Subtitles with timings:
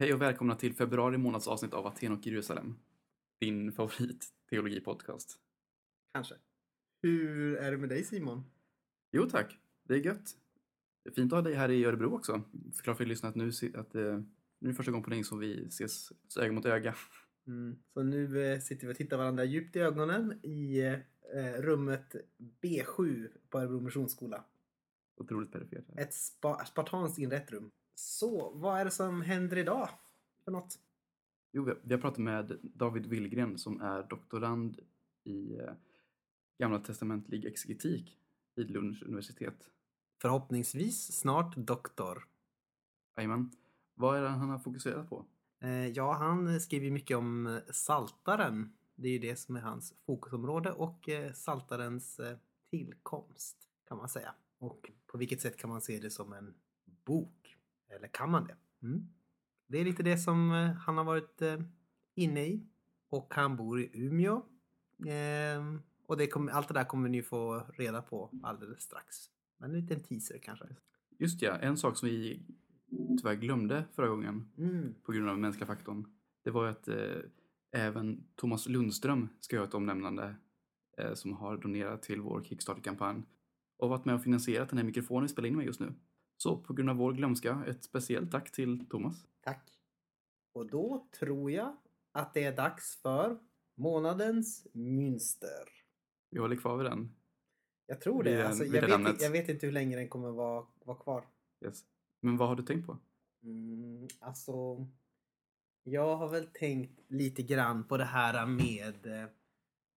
[0.00, 2.74] Hej och välkomna till februari månads avsnitt av Aten och Jerusalem.
[3.40, 5.38] Din favorit teologipodcast.
[6.14, 6.34] Kanske.
[7.02, 8.44] Hur är det med dig Simon?
[9.12, 10.30] Jo tack, det är gött.
[11.04, 12.42] Det är fint att ha dig här i Örebro också.
[12.74, 14.20] Förklara för lyssnarna att nu, att, eh,
[14.58, 16.94] nu är första gången på länge som vi ses öga mot öga.
[17.46, 17.78] Mm.
[17.94, 20.80] Så nu eh, sitter vi och tittar varandra djupt i ögonen i
[21.34, 22.14] eh, rummet
[22.62, 24.44] B7 på Örebro Missionsskola.
[25.16, 25.84] Otroligt perifert.
[25.96, 27.70] Ett spa- spartanskt inrett rum.
[27.98, 29.88] Så, vad är det som händer idag?
[30.44, 30.78] För något?
[31.52, 34.80] Jo, vi har, pratat med David Willgren som är doktorand
[35.24, 35.72] i eh,
[36.58, 38.18] Gamla testamentlig exegetik
[38.54, 39.70] vid Lunds universitet.
[40.20, 42.28] Förhoppningsvis snart doktor.
[43.16, 43.50] Jajamän.
[43.94, 45.24] Vad är det han har fokuserat på?
[45.60, 48.72] Eh, ja, han skriver mycket om eh, saltaren.
[48.94, 52.20] Det är ju det som är hans fokusområde och saltarens
[52.70, 54.34] tillkomst kan man säga.
[54.58, 56.54] Och på vilket sätt kan man se det som en
[57.04, 57.57] bok?
[57.88, 58.56] Eller kan man det?
[58.82, 59.08] Mm.
[59.66, 61.60] Det är lite det som eh, han har varit eh,
[62.14, 62.66] inne i.
[63.08, 64.42] Och han bor i Umeå.
[65.08, 69.16] Ehm, och det kommer, allt det där kommer ni få reda på alldeles strax.
[69.58, 70.66] Men en liten teaser kanske.
[71.18, 72.46] Just ja, en sak som vi
[73.18, 74.94] tyvärr glömde förra gången Mm.
[75.02, 76.06] på grund av den mänskliga faktorn.
[76.44, 77.20] Det var ju att eh,
[77.72, 80.34] även Thomas Lundström ska göra ett omnämnande
[80.98, 83.22] eh, som har donerat till vår Kickstarter-kampanj
[83.76, 85.92] och varit med och finansierat den här mikrofonen vi spelar in med just nu.
[86.42, 89.26] Så på grund av vår glömska, ett speciellt tack till Thomas.
[89.40, 89.70] Tack.
[90.52, 91.76] Och då tror jag
[92.12, 93.38] att det är dags för
[93.74, 95.68] månadens münster.
[96.30, 97.14] Vi håller kvar vid den.
[97.86, 98.48] Jag tror det.
[98.48, 99.22] Alltså, jag, vet, namnet.
[99.22, 101.26] jag vet inte hur länge den kommer vara, vara kvar.
[101.64, 101.84] Yes.
[102.20, 102.98] Men vad har du tänkt på?
[103.42, 104.86] Mm, alltså,
[105.82, 109.06] jag har väl tänkt lite grann på det här med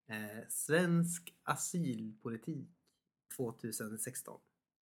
[0.08, 2.70] eh, svensk asylpolitik
[3.38, 4.40] 2016.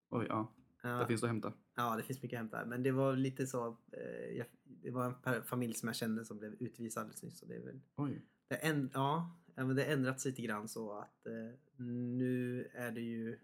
[0.10, 0.54] Oj, ja.
[0.82, 1.54] Ja, Där finns det att hämta.
[1.76, 2.66] Ja, det finns mycket att hämta.
[2.66, 3.68] Men det var lite så.
[3.68, 7.40] Eh, det var en familj som jag kände som blev utvisad alldeles nyss.
[7.40, 8.22] Så det är väl Oj.
[8.48, 13.40] Det, änd- ja, men det ändrats lite grann så att eh, nu är det ju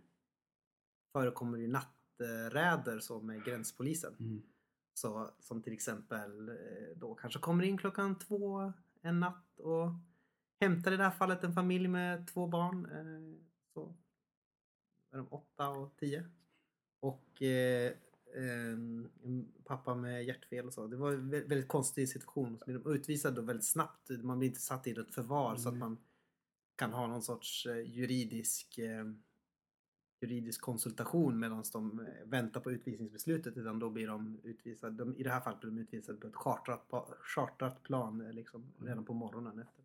[1.12, 4.16] förekommer ju natträder så med gränspolisen.
[4.20, 4.42] Mm.
[4.94, 6.56] Så, som till exempel eh,
[6.96, 9.90] då kanske kommer in klockan två en natt och
[10.60, 12.86] hämtar i det här fallet en familj med två barn.
[12.86, 13.40] Eh,
[13.74, 13.96] så
[15.12, 16.30] är de åtta och tio.
[17.00, 17.94] Och eh,
[18.36, 20.88] en en pappa med hjärtfel och så.
[20.88, 22.58] Det var en vä- väldigt konstig situation.
[22.58, 24.10] Så blir de utvisade då väldigt snabbt.
[24.10, 25.80] Man blir inte satt i ett förvar så att Mm.
[25.90, 25.98] man
[26.76, 29.06] kan ha någon sorts eh, juridisk eh,
[30.22, 34.96] juridisk konsultation medan de eh, väntar på utvisningsbeslutet utan då blir de utvisade.
[34.98, 36.92] De, I det här fallet blir de utvisade på ett chartrat,
[37.22, 39.84] chartrat plan eh, liksom, redan på morgonen efter.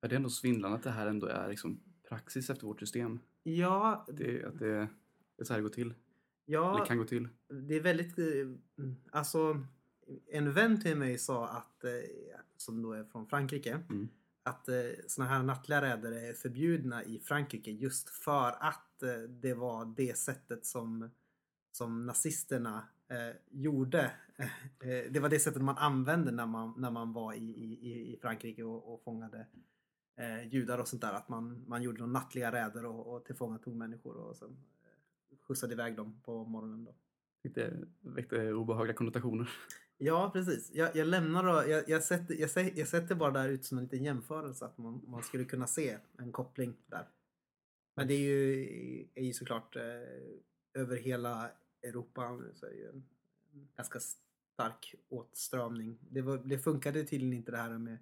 [0.00, 3.18] Är det ändå svindlande att det här ändå är liksom praxis efter vårt system?
[3.42, 4.88] Ja, Det, att det,
[5.36, 5.94] det är så här det går till.
[6.50, 7.28] Ja Eller kan gå till.
[7.48, 8.24] det är väldigt, eh,
[8.78, 9.66] mm, alltså
[10.32, 11.90] en vän till mig sa att, eh,
[12.56, 14.08] som då är från Frankrike, Mm.
[14.42, 14.74] att eh,
[15.06, 18.86] såna här nattliga räder är förbjudna i Frankrike just för att
[19.28, 21.10] det var det sättet som,
[21.72, 24.12] som nazisterna eh, gjorde.
[25.10, 28.62] Det var det sättet man använde när man, när man var i, i, i Frankrike
[28.64, 29.46] och, och fångade
[30.16, 31.12] eh, judar och sånt där.
[31.12, 34.56] Att man, man gjorde de nattliga räder och, och tillfångatog människor och sen
[35.40, 36.84] skjutsade iväg dem på morgonen.
[36.84, 36.94] Då.
[37.42, 39.50] Det väckte obehagliga konnotationer.
[40.02, 40.70] Ja, precis.
[40.74, 43.84] Jag, jag lämnar då, jag, jag, sätter, jag, jag sätter bara där ut som en
[43.84, 47.08] liten jämförelse att man, man skulle kunna se en koppling där.
[47.96, 49.82] Men det är ju, är ju såklart eh,
[50.74, 51.50] över hela
[51.82, 53.04] Europa nu så är det ju en
[53.76, 55.98] ganska stark åtstramning.
[56.00, 57.98] Det, var, det funkade tydligen inte det här med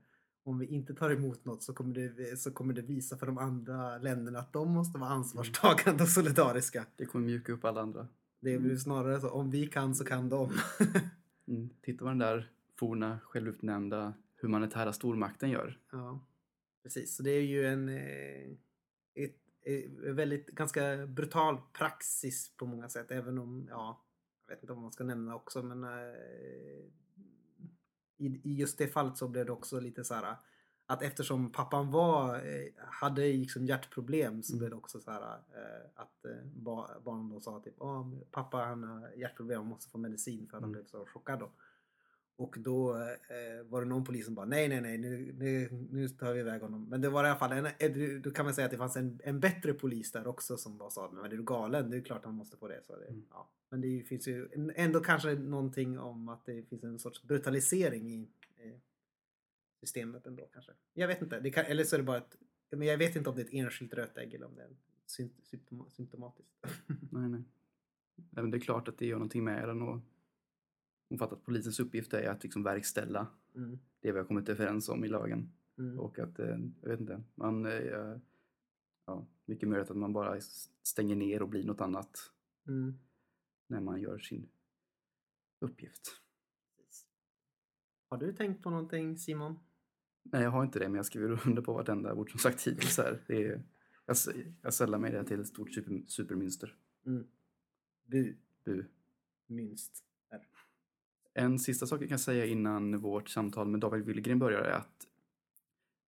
[0.48, 3.38] om vi inte tar emot något så kommer, det, så kommer det visa för de
[3.38, 6.86] andra länderna att de måste vara ansvarstagande och solidariska.
[6.96, 8.08] Det kommer mjuka upp alla andra.
[8.40, 10.52] Det är väl snarare så, om vi kan så kan de.
[11.48, 11.70] Mm.
[11.82, 15.78] Titta vad den där forna självutnämnda humanitära stormakten gör.
[15.92, 16.20] Ja,
[16.82, 17.16] precis.
[17.16, 18.50] Så det är ju en eh,
[19.14, 23.10] ett, ett väldigt ganska brutal praxis på många sätt.
[23.10, 24.04] Även om, ja,
[24.46, 25.88] jag vet inte om man ska nämna också, men eh,
[28.18, 30.36] i, just det fallet så blev det också lite så här
[30.86, 34.58] att eftersom pappan var, eh, hade liksom hjärtproblem så Mm.
[34.58, 38.20] blev det också så här eh, att eh, ba, barnen då sa typ "Ja, men
[38.30, 40.72] pappa han har hjärtproblem, han måste få medicin för att han Mm.
[40.72, 41.50] blev så chockad då.
[42.38, 46.08] Och då eh, var det någon polis som bara nej, nej, nej, nu, nu, nu
[46.08, 46.88] tar vi iväg honom.
[46.88, 49.20] Men det var i alla fall, en, då kan man säga att det fanns en,
[49.24, 51.90] en bättre polis där också som bara sa, men är du galen?
[51.90, 52.82] Det är klart han måste få det.
[52.86, 53.24] Så det Mm.
[53.30, 53.50] ja.
[53.70, 58.28] Men det finns ju ändå kanske någonting om att det finns en sorts brutalisering i
[58.56, 58.72] eh,
[59.80, 60.72] systemet ändå kanske.
[60.94, 62.36] Jag vet inte, kan, eller så är det bara ett,
[62.70, 64.70] men jag vet inte om det är ett enskilt rötägg eller om det är
[65.06, 66.52] sym- symptom, symptomatiskt.
[67.10, 67.42] Nej, nej.
[68.36, 70.00] Även det är klart att det gör någonting med den och
[71.08, 73.78] hon fattar att polisens uppgift är att liksom verkställa Mm.
[74.00, 75.52] det vi har kommit överens om i lagen.
[75.78, 75.98] Mm.
[76.00, 78.16] Och att, eh, jag vet inte, man, eh,
[79.06, 80.40] ja, mycket möjligt att man bara
[80.82, 82.32] stänger ner och blir något annat
[82.68, 82.94] Mm.
[83.66, 84.48] när man gör sin
[85.60, 86.20] uppgift.
[88.08, 89.58] Har du tänkt på någonting Simon?
[90.22, 92.96] Nej, jag har inte det, men jag skriver under på vartenda ord som sagt hittills
[92.98, 93.24] här.
[93.26, 93.62] Det är,
[94.06, 94.16] jag,
[94.62, 96.76] jag sällar mig det till ett stort super, supermynster.
[97.06, 97.26] Mm.
[98.04, 98.34] Bu.
[98.64, 98.84] Bu.
[99.46, 100.04] Mynst.
[101.38, 105.06] En sista sak jag kan säga innan vårt samtal med David Willgren börjar är att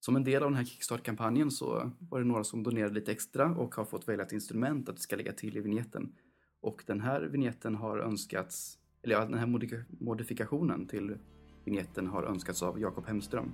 [0.00, 3.46] som en del av den här Kickstart-kampanjen så var det några som donerade lite extra
[3.46, 6.12] och har fått välja ett instrument att det ska lägga till i vignetten.
[6.60, 9.74] Och den här vignetten har önskats, eller ja, den här
[10.04, 11.18] modifikationen till
[11.64, 13.52] vignetten har önskats av Jakob Hemström.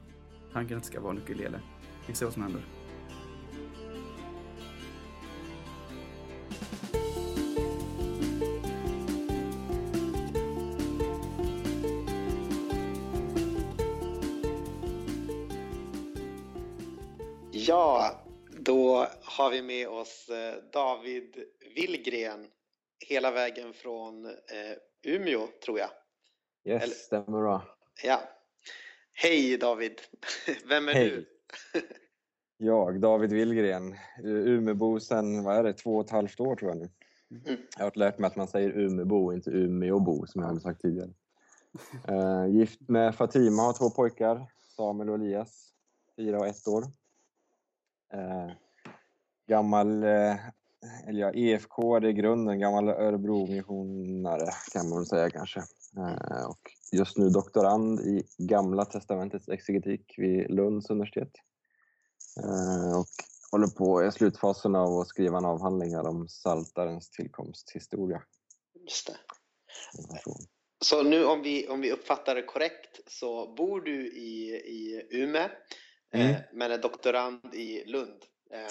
[0.53, 1.61] Tanken att det ska vara en ukulele.
[2.01, 2.76] Vi får se vad som händer.
[19.39, 21.45] Har vi med oss eh, David
[21.75, 22.47] Willgren
[23.09, 24.33] hela vägen från eh,
[25.03, 25.91] Umeå, tror jag.
[26.65, 27.63] Yes, Eller- stämmer bra.
[28.05, 28.21] Ja.
[29.13, 30.01] Hej David!
[30.69, 31.11] Vem är Hej.
[31.11, 31.27] du?
[32.59, 36.79] Jag, David Willgren, Umebo sedan, vad är det, två och ett halvt år tror jag
[36.79, 36.91] nu.
[37.47, 37.61] Mm.
[37.77, 41.11] Jag har lärt mig att man säger Umebo, inte Umeåbo som jag hade sagt tidigare.
[42.09, 44.47] Eh, gift med Fatima, har två pojkar,
[44.77, 45.73] Samuel och Elias,
[46.17, 46.85] fyra och ett år.
[49.47, 50.37] Gammal, eh,
[51.09, 55.61] eller ja, EFK är i grunden, gammal Örebro-missionare kan man säga kanske.
[55.97, 56.61] Eh, och
[56.93, 61.33] just nu doktorand i Gamla Testamentets exegetik vid Lunds universitet.
[62.45, 63.07] Eh, och
[63.51, 68.23] håller på i slutfasen av att skriva en avhandling om saltarens tillkomsthistoria.
[68.85, 69.17] Just det.
[70.85, 71.03] Så.
[71.03, 75.49] Nu om vi, om vi uppfattar det korrekt så bor du i, i Umeå
[76.15, 76.35] Mm.
[76.53, 78.25] men är doktorand i Lund.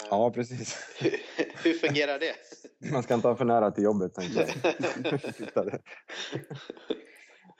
[0.10, 0.78] Ja, precis.
[1.00, 1.12] hur,
[1.64, 2.36] hur fungerar det?
[2.92, 4.48] Man ska inte ha för nära till jobbet, tänkte
[5.54, 5.66] jag.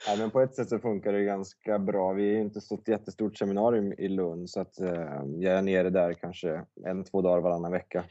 [0.06, 2.12] Nej, men på ett sätt så funkar det ganska bra.
[2.12, 5.90] Vi är inte så ett jättestort seminarium i Lund så att eh, jag är nere
[5.90, 8.04] där kanske en, två dagar varannan vecka.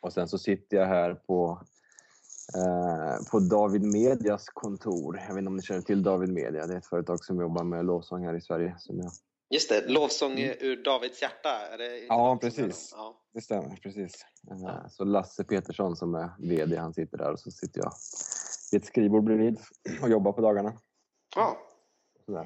[0.00, 1.62] Och sen så sitter jag här på,
[2.56, 5.20] eh, på David Medias kontor.
[5.28, 6.66] Jag vet inte om ni känner till David Media.
[6.66, 8.74] Det är ett företag som jobbar med lovsång här i Sverige.
[8.78, 9.10] Som jag,
[9.52, 11.48] Just det, lovsång ur Davids hjärta.
[11.72, 12.92] Är det Ja, precis.
[12.96, 13.20] Ja.
[13.32, 14.24] det stämmer, precis.
[14.50, 14.88] Eh, Ja.
[14.88, 17.92] Så Lasse Petersson som är VD, han sitter där och så sitter jag
[18.72, 19.60] vid ett skrivbord bredvid
[20.02, 20.72] och jobbar på dagarna.
[21.36, 21.56] Ja.
[22.26, 22.42] Va,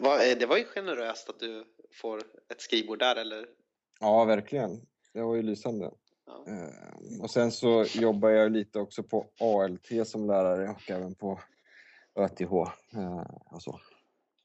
[0.00, 1.64] va, det var ju generöst att du
[2.00, 2.18] får
[2.52, 3.46] ett skrivbord där, eller?
[4.00, 4.80] Ja, verkligen.
[5.12, 5.90] Det var ju lysande.
[6.26, 6.44] Ja.
[6.52, 11.40] Eh, Och sen så jobbar jag lite också på ALT som lärare och även på
[12.18, 12.42] ÖTH
[12.94, 13.80] eh, och så.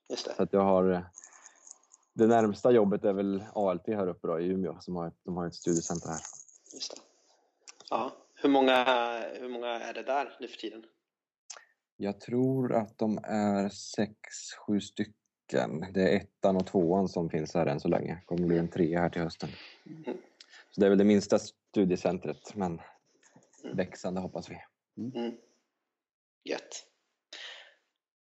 [0.10, 0.44] Just Så det.
[0.44, 1.06] att jag har...
[2.20, 5.38] Det närmsta jobbet är väl ALT här uppe då, i Umeå som har ett, de
[5.38, 6.20] har ett studiecenter här.
[6.74, 7.02] Just det.
[7.90, 8.12] Ja.
[8.36, 8.84] Hur, många,
[9.40, 10.86] hur många är det där nu för tiden?
[11.98, 14.20] Jag tror att de är sex,
[14.68, 15.86] sju stycken.
[15.94, 18.14] Det är ettan och tvåan som finns här än så länge.
[18.16, 19.50] Det kommer bli en trea här till hösten.
[19.86, 20.18] Mm.
[20.72, 22.82] Så det är väl det minsta studiecentret, men
[23.74, 24.58] växande hoppas vi.
[24.98, 25.36] Mm.
[26.44, 26.86] Gött.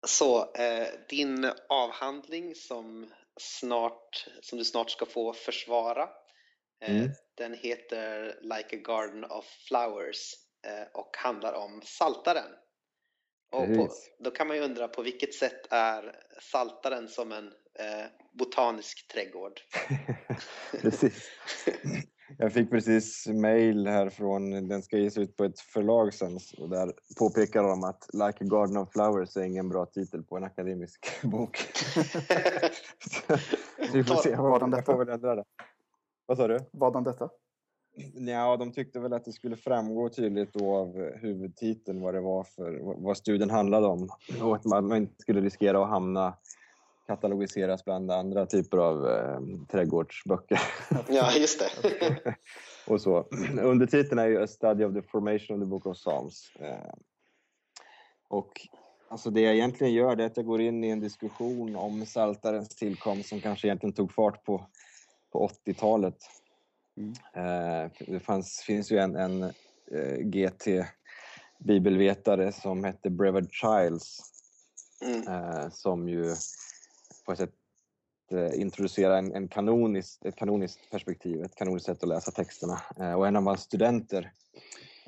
[0.07, 3.07] Så eh, din avhandling som,
[3.39, 6.09] snart, som du snart ska få försvara
[6.83, 7.11] eh, Mm.
[7.37, 10.33] den heter Like a Garden of Flowers
[10.67, 12.51] eh, och handlar om saltaren.
[13.51, 13.89] Och på,
[14.19, 17.47] då kan man ju undra på vilket sätt är saltaren som en
[17.79, 19.61] eh, botanisk trädgård?
[20.81, 21.31] precis.
[22.37, 26.93] Jag fick precis mail härifrån, den ska ges ut på ett förlag sen, och där
[27.19, 31.05] påpekar de att Like a Garden of Flowers är ingen bra titel på en akademisk
[31.23, 31.57] bok.
[31.57, 32.01] Så
[33.93, 35.43] vi får se, den jag får väl ändra det.
[36.25, 36.59] Vad sa du?
[36.71, 37.29] Vadan detta?
[38.15, 42.43] Ja, de tyckte väl att det skulle framgå tydligt då av huvudtiteln vad det var
[42.43, 44.09] för, vad- vad studien handlade om.
[44.41, 46.33] Och att man inte skulle riskera att hamna
[47.07, 49.39] katalogiseras bland andra typer av eh,
[49.71, 50.59] trädgårdsböcker.
[51.09, 52.35] ja, just det.
[52.87, 53.25] och så.
[53.61, 56.51] Undertiteln är ju A Study of the Formation of the Book of Psalms.
[56.59, 56.93] Eh,
[58.27, 58.67] och
[59.09, 62.05] alltså det jag egentligen gör det är att jag går in i en diskussion om
[62.05, 64.65] saltarens tillkomst som kanske egentligen tog fart på,
[65.31, 66.17] på 80-talet.
[66.97, 67.13] Mm.
[67.33, 69.43] Eh, det fanns, finns ju en, en
[69.91, 70.67] eh, GT
[71.59, 74.37] bibelvetare som hette Brevard Childs
[75.01, 75.27] Mm.
[75.27, 76.35] eh, som ju
[77.27, 77.53] på ett sätt
[78.31, 82.81] eh, en, en kanonisk, ett kanoniskt perspektiv, ett kanoniskt sätt att läsa texterna.
[82.99, 84.31] Eh, och en av hans studenter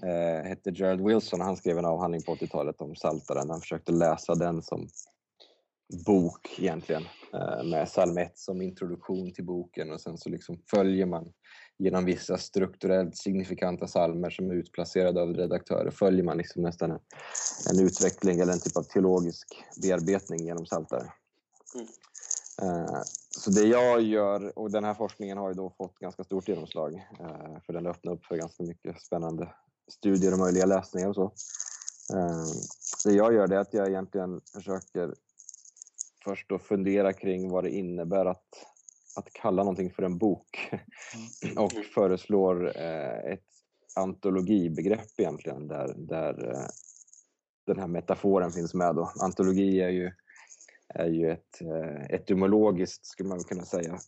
[0.03, 3.49] eh, hette Gerald Wilson och han skrev en avhandling på 80-talet om Saltaren.
[3.49, 4.88] Han försökte läsa den som
[6.05, 11.05] bok egentligen eh, med psalm 1 som introduktion till boken och sen så liksom följer
[11.05, 11.33] man
[11.77, 16.99] genom vissa strukturellt signifikanta psalmer som är utplacerade av redaktörer följer man liksom nästan en,
[17.73, 21.09] en utveckling eller en typ av teologisk bearbetning genom Psaltaren.
[21.75, 21.88] Mm.
[22.61, 26.47] Eh, så det jag gör, och den här forskningen har ju då fått ganska stort
[26.47, 29.53] genomslag eh, för den öppnar upp för ganska mycket spännande
[29.91, 31.23] studier och möjliga läsningar och så.
[32.17, 32.45] Eh,
[33.05, 35.13] det jag gör det är att jag egentligen försöker
[36.23, 38.65] först då fundera kring vad det innebär att,
[39.15, 40.71] att kalla någonting för en bok
[41.57, 42.77] och föreslår
[43.25, 43.45] ett
[43.95, 46.65] antologibegrepp egentligen där, där
[47.65, 48.95] den här metaforen finns med.
[48.95, 49.11] Då.
[49.21, 50.11] Antologi är ju
[50.89, 54.00] är ju ett eh, etymologiskt, skulle man kunna säga,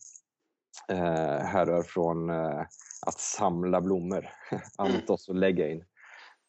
[0.88, 2.60] eh, härrör från eh,
[3.06, 4.28] att samla blommor,
[4.78, 5.84] antos och legain.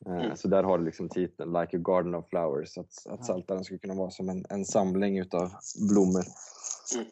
[0.06, 0.36] Mm.
[0.36, 3.80] Så där har du liksom titeln, Like a garden of flowers, att, att saltaren skulle
[3.80, 5.52] kunna vara som en, en samling utav
[5.90, 6.24] blommor.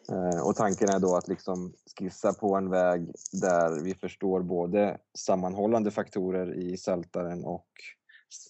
[0.08, 0.42] Mm.
[0.42, 5.90] Och tanken är då att liksom skissa på en väg där vi förstår både sammanhållande
[5.90, 7.66] faktorer i saltaren och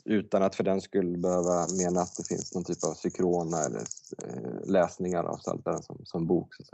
[0.05, 3.85] utan att för den skulle behöva mena att det finns någon typ av sykrona eller
[4.25, 6.55] eh, läsningar av Psaltaren som, som bok.
[6.55, 6.65] Så,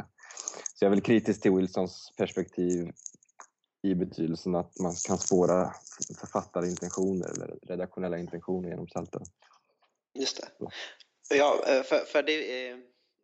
[0.74, 2.92] så jag är väl kritisk till Wilsons perspektiv
[3.82, 5.74] i betydelsen att man kan spåra
[6.20, 9.26] författarintentioner eller redaktionella intentioner genom Psaltaren.
[10.18, 10.66] Just det.
[11.36, 12.76] Ja, eh, för, för det,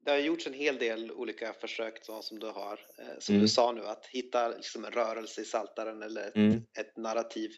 [0.05, 3.43] det har gjorts en hel del olika försök så, som du har, eh, som mm.
[3.43, 6.63] du sa nu, att hitta liksom en rörelse i Saltaren eller ett, mm.
[6.79, 7.51] ett narrativ.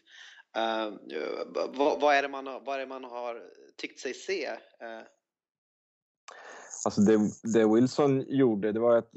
[0.57, 0.97] Uh,
[1.73, 3.43] vad, vad, är det man, vad är det man har
[3.77, 4.49] tyckt sig se?
[4.49, 5.03] Uh.
[6.85, 9.11] Alltså det, det, Wilson gjorde, det var att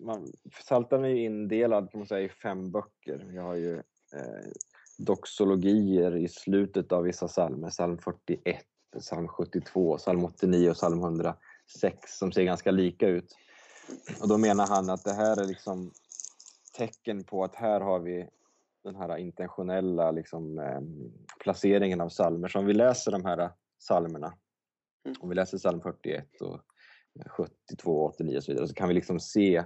[0.00, 3.26] man, Psaltaren är indelad kan man säga i fem böcker.
[3.30, 4.50] Vi har ju eh,
[4.98, 8.64] doxologier i slutet av vissa psalmer, psalm 41,
[9.00, 11.38] psalm 72, psalm 89 och psalm 106
[12.18, 13.36] som ser ganska lika ut.
[14.20, 15.90] Och då menar han att det här är liksom
[16.76, 18.28] tecken på att här har vi
[18.86, 20.80] den här intentionella liksom, eh,
[21.42, 22.48] placeringen av salmer.
[22.48, 24.34] Så om vi läser de här salmerna,
[25.06, 25.16] mm.
[25.20, 26.60] om vi läser psalm 41 och
[27.28, 29.64] 72, 89 och så vidare, så kan vi liksom se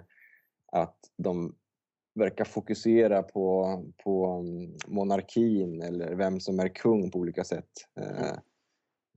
[0.73, 1.55] att de
[2.15, 4.45] verkar fokusera på, på
[4.87, 7.71] monarkin eller vem som är kung på olika sätt.
[8.01, 8.41] Eh, mm.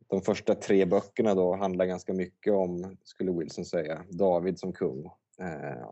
[0.08, 5.06] De första tre böckerna då handlar ganska mycket om, skulle Wilson säga, David som kung.
[5.40, 5.88] Eh,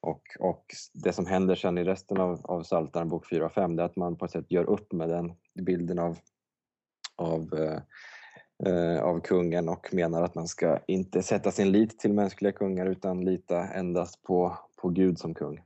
[0.00, 3.78] och, och det som händer sen i resten av, av Psaltaren bok 4 och 5
[3.78, 5.32] är att man på ett sätt gör upp med den
[5.64, 6.18] bilden av,
[7.16, 7.80] av, eh,
[8.72, 12.86] eh, av kungen och menar att man ska inte sätta sin lit till mänskliga kungar
[12.86, 15.60] utan lita endast på, på Gud som kung.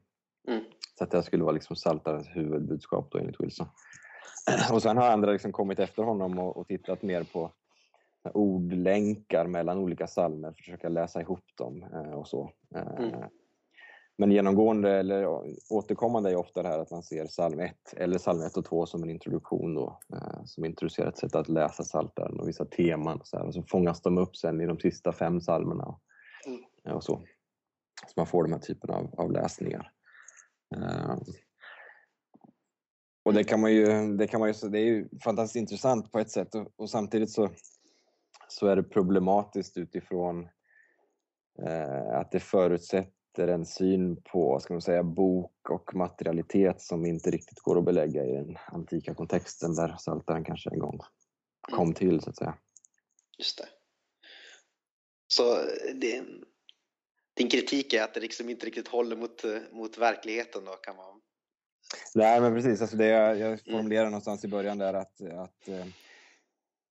[0.48, 0.64] Mm.
[0.98, 3.66] Så att det skulle vara liksom Psaltarens huvudbudskap då enligt Wilson.
[4.72, 7.52] Och sen har andra liksom kommit efter honom och, och tittat mer på
[8.32, 12.52] ordlänkar mellan olika psalmer, försöka läsa ihop dem eh, och så.
[12.74, 13.30] Eh, mm.
[14.16, 15.28] Men genomgående eller
[15.70, 18.86] återkommande är ofta det här att man ser psalm 1 eller psalm 1 och 2
[18.86, 23.20] som en introduktion då, eh, som introducerar ett sätt att läsa psaltaren och vissa teman
[23.20, 26.00] och så, här, och så fångas de upp sen i de sista fem psalmerna och,
[26.46, 26.96] mm.
[26.96, 27.22] och så.
[28.06, 29.92] Så man får de här typen av, av läsningar.
[30.76, 31.18] Uh,
[33.24, 36.18] och det kan man ju, det kan man ju, det är ju fantastiskt intressant på
[36.18, 37.50] ett sätt och, och samtidigt så,
[38.48, 40.48] så är det problematiskt utifrån
[41.62, 47.06] eh, att det förutsätter sätter en syn på ska man säga, bok och materialitet som
[47.06, 51.00] inte riktigt går att belägga i den antika kontexten där Psaltaren kanske en gång
[51.60, 52.58] kom till så att säga.
[53.38, 53.68] Just det.
[55.28, 55.42] Så
[55.94, 56.24] det,
[57.36, 61.20] din kritik är att det liksom inte riktigt håller mot, mot verkligheten då kan man?
[62.14, 63.58] Nej men precis, alltså det jag, jag mm.
[63.58, 64.10] formulerar mm.
[64.10, 65.86] någonstans i början där att, att eh,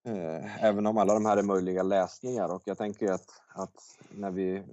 [0.07, 4.31] eh, även om alla de här är möjliga läsningar och jag tänker att, att när
[4.31, 4.63] vi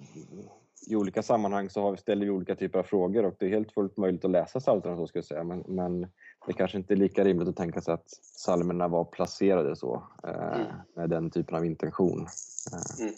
[0.86, 3.96] i olika sammanhang så ställer vi olika typer av frågor och det är helt fullt
[3.96, 5.44] möjligt att läsa psalterna så ska jag säga.
[5.44, 6.00] Men, men
[6.46, 8.06] det kanske inte är lika rimligt att tänka sig att
[8.36, 10.66] psalmerna var placerade så eh, mm.
[10.96, 12.26] med den typen av intention.
[12.72, 13.14] Eh, mm.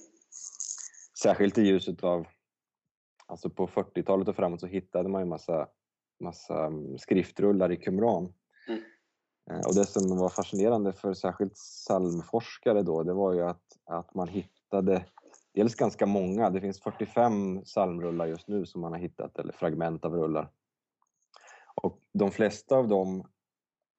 [1.23, 2.27] Särskilt i ljuset av,
[3.27, 5.69] alltså på 40-talet och framåt så hittade man ju massa,
[6.21, 8.33] massa mm, skriftrullar i Qumran.
[8.69, 8.83] Mm.
[9.51, 14.15] Eh, och det som var fascinerande för särskilt psalmforskare då, det var ju att, att
[14.15, 15.05] man hittade
[15.55, 16.51] dels ganska många.
[16.51, 20.51] Det finns 45 psalmrullar just nu som man har hittat, eller fragment av rullar.
[21.83, 23.21] Och de flesta av dem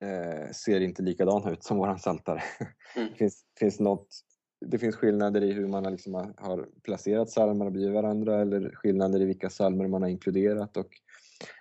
[0.03, 2.43] eh, ser inte likadana ut som våran saltare.
[2.95, 3.09] Mm.
[3.11, 4.07] det, finns, finns något,
[4.65, 9.21] det finns skillnader i hur man har, liksom har placerat psalmerna bredvid varandra eller skillnader
[9.21, 10.77] i vilka psalmer man har inkluderat.
[10.77, 10.89] Och,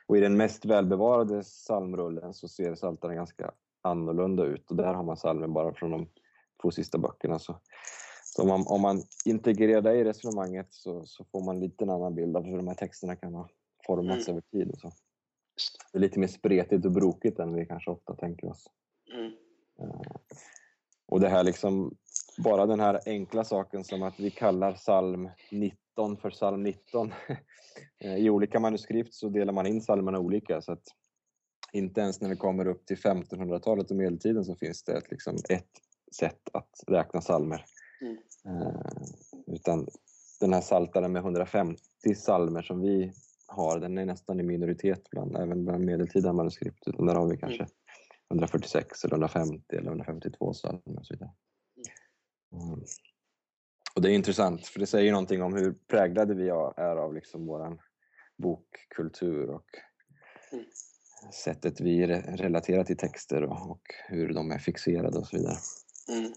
[0.07, 5.03] och i den mest välbevarade psalmrullen så ser saltaren ganska annorlunda ut och där har
[5.03, 6.09] man psalmer bara från de
[6.63, 7.39] två sista böckerna.
[7.39, 7.61] Så,
[8.37, 11.91] så om, man, om man integrerar det i resonemanget så, så får man lite en
[11.91, 13.49] annan bild av hur de här texterna kan ha
[13.87, 14.37] formats mm.
[14.37, 14.71] över tid.
[14.71, 14.93] Och så.
[15.93, 18.67] Det är lite mer spretigt och brokigt än vi kanske ofta tänker oss.
[19.15, 19.33] Mm.
[19.81, 20.01] Eh,
[21.07, 21.97] och det här liksom,
[22.39, 27.13] bara den här enkla saken som att vi kallar psalm 19 för psalm 19.
[27.99, 30.83] Eh, I olika manuskript så delar man in psalmerna olika så att
[31.73, 35.37] inte ens när vi kommer upp till 1500-talet och medeltiden så finns det ett, liksom,
[35.49, 35.71] ett
[36.17, 37.65] sätt att räkna psalmer.
[38.03, 38.17] Mm.
[38.45, 38.93] Eh,
[39.47, 39.87] utan
[40.41, 43.13] den här saltaren med 150 psalmer som vi
[43.47, 46.89] har, den är nästan i minoritet bland, även bland medeltida manuskript.
[46.89, 47.73] Utan där har vi kanske mm.
[48.31, 51.31] 146 eller 150 eller 152 psalmer och så vidare.
[52.53, 52.85] Mm.
[53.95, 57.47] Och det är intressant för det säger någonting om hur präglade vi är av liksom
[57.47, 57.79] vår
[58.39, 59.67] bokkultur och
[60.53, 60.65] mm.
[61.45, 65.57] sättet vi relaterar till texter och, och, hur de är fixerade och så vidare.
[66.09, 66.33] Mm.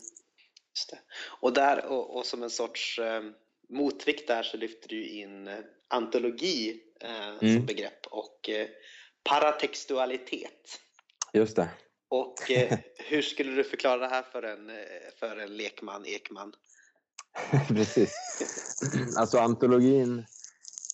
[1.39, 3.22] Och, där, och, och, som en sorts eh,
[3.70, 7.55] motvikt där så lyfter du in eh, antologi eh, mm.
[7.55, 8.67] som begrepp och eh,
[9.24, 10.79] paratextualitet.
[11.34, 11.70] Just det.
[12.10, 14.75] Och eh, hur skulle du förklara det här för en, eh,
[15.20, 16.53] för en lekman, ekman?
[17.67, 18.13] Precis.
[19.17, 20.25] Alltså antologin,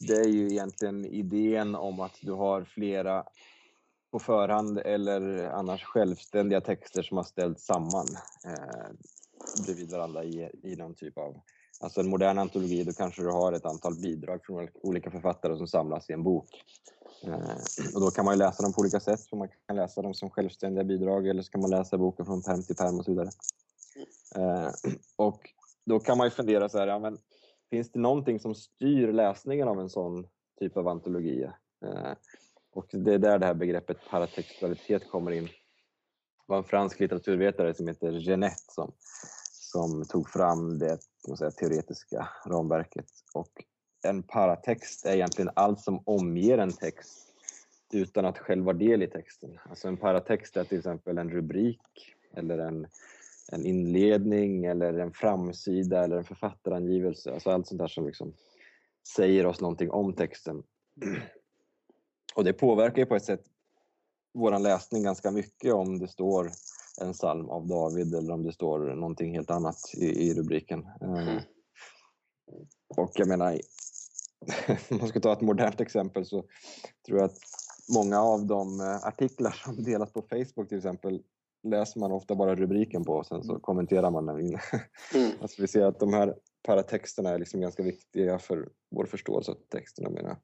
[0.08, 3.26] det är ju egentligen idén om att du har flera
[4.12, 8.08] på förhand eller annars självständiga texter som har ställts samman
[9.66, 11.38] bredvid varandra i, i någon typ av...
[11.80, 15.68] Alltså en modern antologi, då kanske du har ett antal bidrag från olika författare som
[15.68, 16.64] samlas i en bok.
[17.24, 17.34] Eh,
[17.96, 19.20] och då kan man läsa dem på olika sätt.
[19.34, 22.64] Man kan läsa dem som självständiga bidrag eller så kan man läsa boken från perm
[22.64, 23.30] till perm och så vidare.
[24.36, 24.72] Eh,
[25.16, 25.50] och
[25.86, 27.18] då kan man ju fundera så här, ja, men,
[27.70, 30.28] finns det någonting som styr läsningen av en sån
[30.60, 31.44] typ av antologi?
[31.86, 32.12] Eh,
[32.74, 35.50] och det är där det här begreppet paratextualitet kommer in.
[36.52, 38.92] Det var en fransk litteraturvetare som heter Genette som,
[39.52, 40.98] som tog fram det
[41.38, 43.06] säga, teoretiska ramverket.
[43.34, 43.50] Och
[44.04, 47.34] en paratext är egentligen allt som omger en text
[47.94, 49.60] utan att själv vara del i texten.
[49.70, 52.88] Alltså en paratext är till exempel en rubrik eller en,
[53.52, 57.34] en inledning eller en framsida eller en författarangivelse.
[57.34, 58.34] Alltså allt sånt där som liksom
[59.16, 60.64] säger oss någonting om texten.
[62.36, 63.44] Och det påverkar ju på ett sätt
[64.34, 66.52] vår läsning ganska mycket om det står
[67.02, 70.88] en psalm av David eller om det står någonting helt annat i, i rubriken.
[71.02, 71.42] Mm.
[72.98, 73.52] Och jag menar,
[74.90, 76.44] om man ska ta ett modernt exempel så
[77.06, 77.40] tror jag att
[77.96, 81.22] många av de eh, artiklar som delas på Facebook till exempel
[81.64, 84.38] läser man ofta bara rubriken på och sen så kommenterar man den.
[84.40, 84.60] Mm.
[85.42, 89.58] Alltså vi ser att de här paratexterna är liksom ganska viktiga för vår förståelse av
[89.72, 90.10] texterna.
[90.10, 90.38] Menar.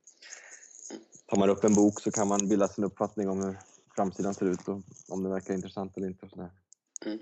[1.26, 3.58] Tar man upp en bok så kan man bilda sin uppfattning om hur
[3.98, 6.26] framsidan ser ut och om det verkar intressant eller inte.
[6.26, 6.52] Och sådär.
[7.06, 7.20] Mm.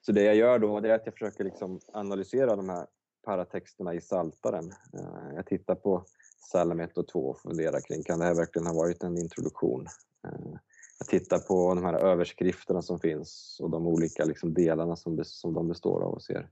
[0.00, 2.86] Så det jag gör då är att jag försöker liksom analysera de här
[3.24, 4.72] paratexterna i Saltaren.
[4.94, 6.04] Eh, jag tittar på
[6.48, 9.86] psalm 1 och 2 och funderar kring, kan det här verkligen ha varit en introduktion?
[10.26, 10.58] Eh,
[10.98, 15.54] jag tittar på de här överskrifterna som finns och de olika liksom delarna som, som
[15.54, 16.48] de består av och ser.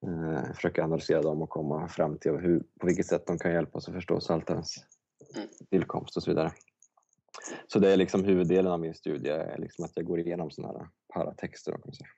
[0.00, 3.52] Jag eh, försöker analysera dem och komma fram till hur, på vilket sätt de kan
[3.52, 4.84] hjälpa oss att förstå Psaltarens
[5.34, 5.48] mm.
[5.70, 6.52] tillkomst och så vidare.
[7.66, 10.78] Så det är liksom huvuddelen av min studie, är liksom att jag går igenom sådana
[10.78, 11.72] här paratexter.
[11.72, 12.08] Kan man säga.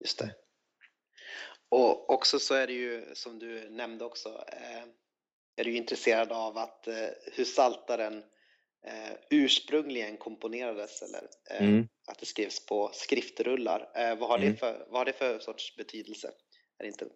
[0.00, 0.34] Just det.
[1.68, 4.84] Och också så är det ju, som du nämnde också, eh,
[5.56, 8.18] är du intresserad av att eh, hur Saltaren
[8.86, 11.28] eh, ursprungligen komponerades eller
[11.60, 11.88] mm.
[12.06, 14.16] att det skrevs på skriftrullar.
[14.18, 14.52] vad, har mm.
[14.52, 16.28] det för, vad har det för sorts betydelse?
[16.78, 17.06] Är det inte...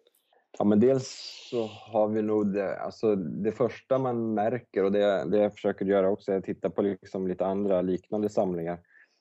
[0.57, 1.07] Ja, men dels
[1.49, 5.85] så har vi nog det, alltså det första man märker och det, det jag försöker
[5.85, 8.79] göra också är att titta på liksom lite andra liknande samlingar.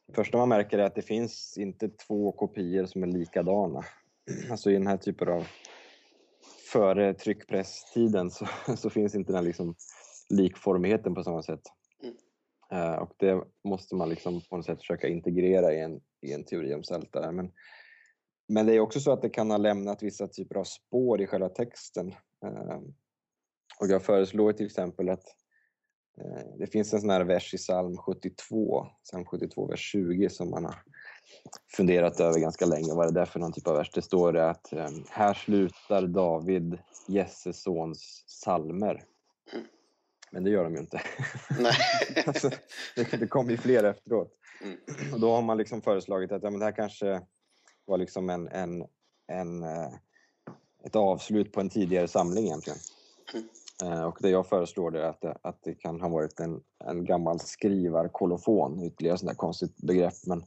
[0.08, 3.84] Det första man märker är att det finns inte två kopior som är likadana.
[4.50, 5.46] Alltså i den här typen av
[6.72, 9.74] före tryckpresstiden så, så finns inte den liksom
[10.30, 11.62] likformigheten på samma sätt.
[12.02, 12.14] Mm.
[12.72, 16.44] Uh, och det måste man liksom på något sätt försöka integrera i en, i en
[16.44, 17.32] teori om sältare.
[17.32, 17.52] Men,
[18.48, 21.26] men det är också så att det kan ha lämnat vissa typer av spår i
[21.26, 22.08] själva texten.
[22.44, 22.80] Uh,
[23.80, 25.24] och jag föreslår till exempel att
[26.24, 30.50] uh, det finns en sån här vers i psalm 72, psalm 72, vers 20 som
[30.50, 30.74] man har
[31.76, 33.90] funderat över ganska länge vad det är för någon typ av vers.
[33.94, 39.04] Det står det att um, här slutar David Jesses sons salmer.
[39.52, 39.66] Mm.
[40.30, 41.02] Men det gör de ju inte.
[41.58, 41.72] Nej.
[42.26, 42.50] alltså,
[42.96, 44.32] det, det kommer ju fler efteråt.
[44.62, 44.78] Mm.
[45.12, 47.20] Och då har man liksom föreslagit att ja, men det här kanske
[47.88, 48.85] var liksom en, en,
[49.27, 49.88] en, uh,
[50.85, 52.79] ett avslut på en tidigare samling egentligen.
[53.35, 53.48] Mm.
[53.83, 57.05] Eh, och det jag föreslår är att det, att det kan ha varit en, en
[57.05, 60.27] gammal skrivarkolofon, ytterligare sånt där konstigt begrepp.
[60.27, 60.44] Men,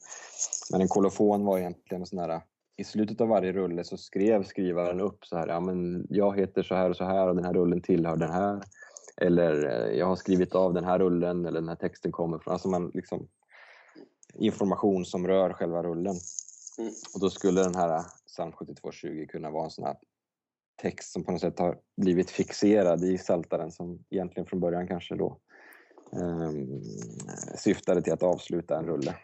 [0.71, 2.41] men en kolofon var egentligen en sån här,
[2.77, 6.63] i slutet av varje rulle så skrev skrivaren upp så här, ja men jag heter
[6.63, 8.62] så här och så här och den här rullen tillhör den här.
[9.17, 12.54] Eller eh, jag har skrivit av den här rullen eller den här texten kommer från,
[12.54, 13.27] alltså man liksom
[14.34, 16.15] information som rör själva rullen.
[16.81, 16.93] Mm.
[17.13, 19.97] Och då skulle den här äh, psalm 72.20 kunna vara en sån här
[20.81, 25.15] text som på något sätt har blivit fixerad i saltaren som egentligen från början kanske
[25.15, 25.39] då
[26.11, 26.83] um,
[27.57, 29.15] syftade till att avsluta en rulle.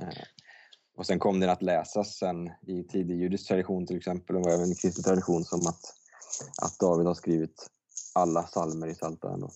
[0.00, 0.08] Uh,
[0.96, 4.72] och sen kom den att läsas sen i tidig judisk tradition till exempel och även
[4.72, 5.94] i kristen tradition som att,
[6.62, 7.70] att David har skrivit
[8.14, 9.40] alla salmer i saltaren.
[9.40, 9.50] Då.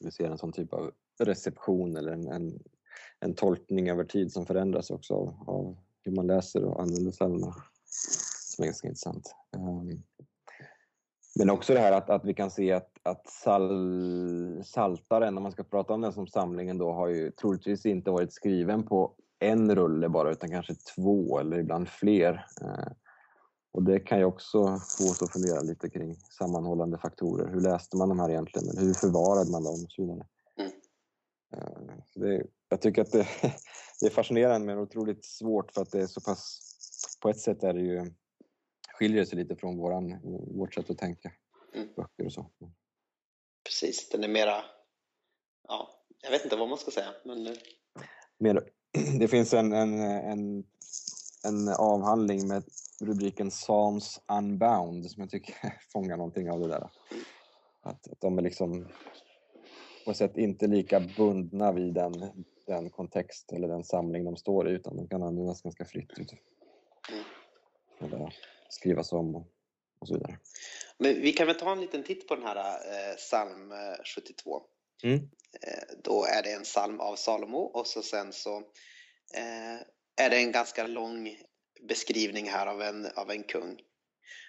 [0.00, 2.62] Vi ser en sån typ av reception eller en, en,
[3.20, 7.54] en tolkning över tid som förändras också av, av hur man läser och använder psalmerna
[8.58, 9.34] som är ganska intressant.
[9.56, 10.02] Um,
[11.38, 15.52] men också det här att, att vi kan se att, att sal, Saltaren, om man
[15.52, 19.74] ska prata om den som samlingen då, har ju troligtvis inte varit skriven på en
[19.74, 22.46] rulle bara utan kanske två eller ibland fler.
[22.62, 22.92] Uh,
[23.72, 24.62] och det kan ju också
[24.98, 27.48] få oss att fundera lite kring sammanhållande faktorer.
[27.48, 28.78] Hur läste man de här egentligen?
[28.78, 29.84] Hur förvarade man dem?
[29.84, 30.26] Och så vidare.
[30.58, 30.70] Mm.
[31.56, 33.28] Uh, så det, jag tycker att det,
[34.00, 36.64] det är fascinerande men otroligt svårt för att det är så pass...
[37.20, 38.12] På ett sätt är det ju
[38.98, 40.20] skiljer sig lite från våran,
[40.58, 41.32] vårt sätt att tänka.
[41.74, 41.88] Mm.
[41.96, 42.50] Böcker och så.
[43.64, 44.64] Precis, den är mera,
[45.68, 45.90] ja,
[46.22, 47.08] jag vet inte vad man ska säga.
[47.24, 47.56] Men...
[48.38, 48.70] Mer,
[49.18, 50.64] det finns en, en, en,
[51.44, 52.64] en avhandling med
[53.00, 55.54] rubriken Psalms Unbound som jag tycker
[55.92, 56.90] fångar någonting av det där.
[57.10, 57.24] Mm.
[57.80, 58.88] Att, att de är liksom
[60.08, 62.12] på sätt inte lika bundna vid den,
[62.66, 66.18] den kontext eller den samling de står i utan de kan användas ganska fritt.
[66.18, 67.24] Mm.
[68.00, 68.34] Eller,
[68.68, 69.46] skrivas om och,
[69.98, 70.38] och så vidare.
[70.98, 73.72] Men vi kan väl ta en liten titt på den här eh, psalm
[74.16, 74.62] 72.
[75.02, 75.28] Eh, mm.
[75.62, 78.56] Eh, då är det en psalm av Salomo och så sen så
[79.34, 81.36] eh, är det en ganska lång
[81.88, 83.80] beskrivning här av en, av en kung.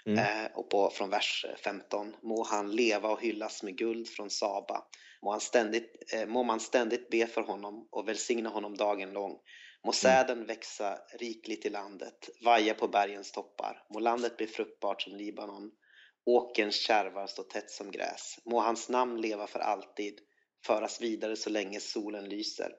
[0.05, 0.19] Mm.
[0.19, 2.15] Eh, och på, från vers 15.
[2.21, 4.83] Må han leva och hyllas med guld från Saba.
[5.23, 9.31] Må, han ständigt, eh, må man ständigt be för honom och välsigna honom dagen lång.
[9.83, 9.93] Må mm.
[9.93, 13.85] säden växa rikligt i landet, vaja på bergens toppar.
[13.93, 15.71] Må landet bli fruktbart som Libanon,
[16.25, 18.39] åkerns kärvar stå tätt som gräs.
[18.45, 20.19] Må hans namn leva för alltid,
[20.65, 22.71] föras vidare så länge solen lyser.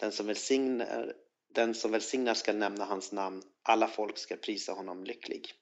[0.00, 1.12] Den som välsignar,
[1.54, 5.52] den som välsignar ska nämna hans namn, alla folk ska prisa honom lycklig.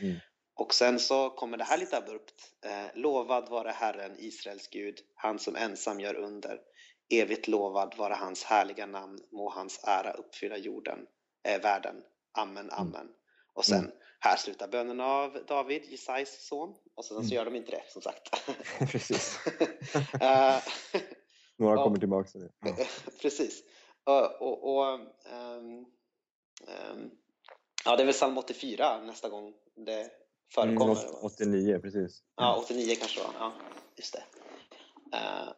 [0.00, 0.16] Mm.
[0.56, 2.52] Och sen så kommer det här lite abrupt.
[2.64, 6.60] Eh, lovad vare Herren, Israels Gud, han som ensam gör under.
[7.10, 10.98] Evigt lovad vara hans härliga namn, må hans ära uppfylla jorden,
[11.48, 12.02] eh, världen.
[12.38, 12.74] Amen, mm.
[12.74, 13.08] amen.
[13.52, 13.90] Och sen, mm.
[14.20, 16.74] här slutar bönen av David, Jesais son.
[16.94, 17.28] Och sen mm.
[17.28, 18.46] så gör de inte det, som sagt.
[18.92, 19.38] Precis.
[20.22, 20.58] uh,
[21.56, 22.50] Några kommer tillbaka till det.
[22.60, 22.76] Ja.
[23.22, 23.62] Precis.
[24.04, 25.86] Och, och, och um,
[26.92, 27.10] um,
[27.84, 30.10] ja, det är väl psalm 84 nästa gång det
[30.54, 31.04] förekommer.
[31.04, 32.22] Mm, 89, precis.
[32.36, 33.30] Ja, 89 kanske var.
[33.38, 33.52] Ja,
[33.96, 34.24] just det.
[35.16, 35.48] Uh,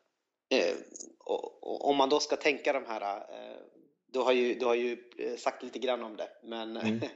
[0.58, 0.76] uh,
[1.18, 3.60] och, och, om man då ska tänka de här, uh,
[4.06, 4.98] du har ju, du har ju
[5.38, 7.00] sagt lite grann om det, men mm.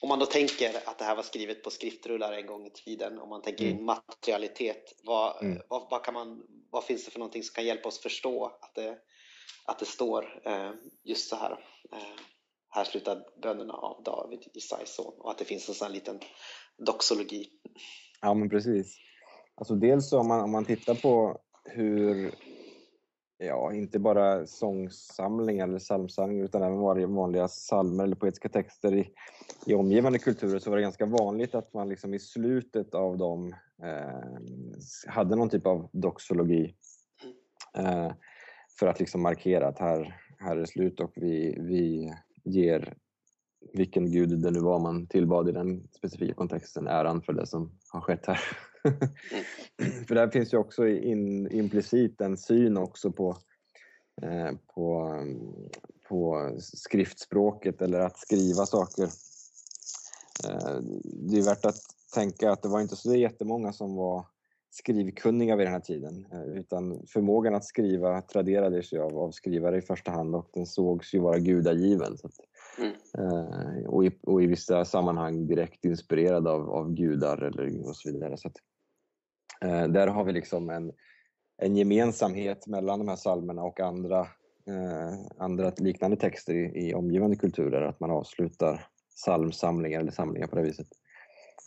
[0.00, 3.18] om man då tänker att det här var skrivet på skriftrullar en gång i tiden,
[3.18, 3.84] om man tänker mm.
[3.84, 5.62] materialitet, vad, mm.
[5.68, 8.74] vad, vad, kan man, vad finns det för någonting som kan hjälpa oss förstå att
[8.74, 8.98] det,
[9.64, 10.42] att det står
[11.04, 11.64] just så här?
[12.76, 16.20] Här slutar bönerna av David, Isais son och att det finns en sån liten
[16.78, 17.48] doxologi.
[18.20, 18.96] Ja men precis.
[19.54, 22.34] Alltså dels om man, om man tittar på hur,
[23.38, 29.10] ja inte bara sångsamlingar eller psalmsamlingar utan även vanliga psalmer eller poetiska texter i,
[29.66, 33.54] i omgivande kulturer så var det ganska vanligt att man liksom i slutet av dem
[33.82, 34.42] eh,
[35.06, 36.74] hade någon typ av doxologi.
[37.78, 38.12] Eh,
[38.78, 42.12] för att liksom markera att här, här är slut och vi, vi
[42.46, 42.94] ger
[43.72, 47.78] vilken gud det nu var man tillbad i den specifika kontexten äran för det som
[47.88, 48.40] har skett här.
[50.06, 53.36] för där finns ju också in, implicit en syn också på,
[54.22, 55.14] eh, på,
[56.08, 59.04] på skriftspråket eller att skriva saker.
[60.44, 61.80] Eh, det är värt att
[62.14, 64.26] tänka att det var inte så jättemånga som var
[64.78, 69.78] skrivkunniga vid den här tiden eh, utan förmågan att skriva traderades ju av, av skrivare
[69.78, 72.18] i första hand och den sågs ju vara gudagiven.
[72.18, 72.34] Så att,
[72.78, 72.92] mm.
[73.18, 78.12] eh, och, i, och, i, vissa sammanhang direkt inspirerad av, av gudar eller och så
[78.12, 78.36] vidare.
[78.36, 78.56] Så att,
[79.60, 80.92] eh, där har vi liksom en,
[81.62, 84.20] en gemensamhet mellan de här salmerna och andra,
[84.66, 88.86] eh, andra liknande texter i, i omgivande kulturer, att man avslutar
[89.16, 90.88] psalmsamlingar eller samlingar på det viset.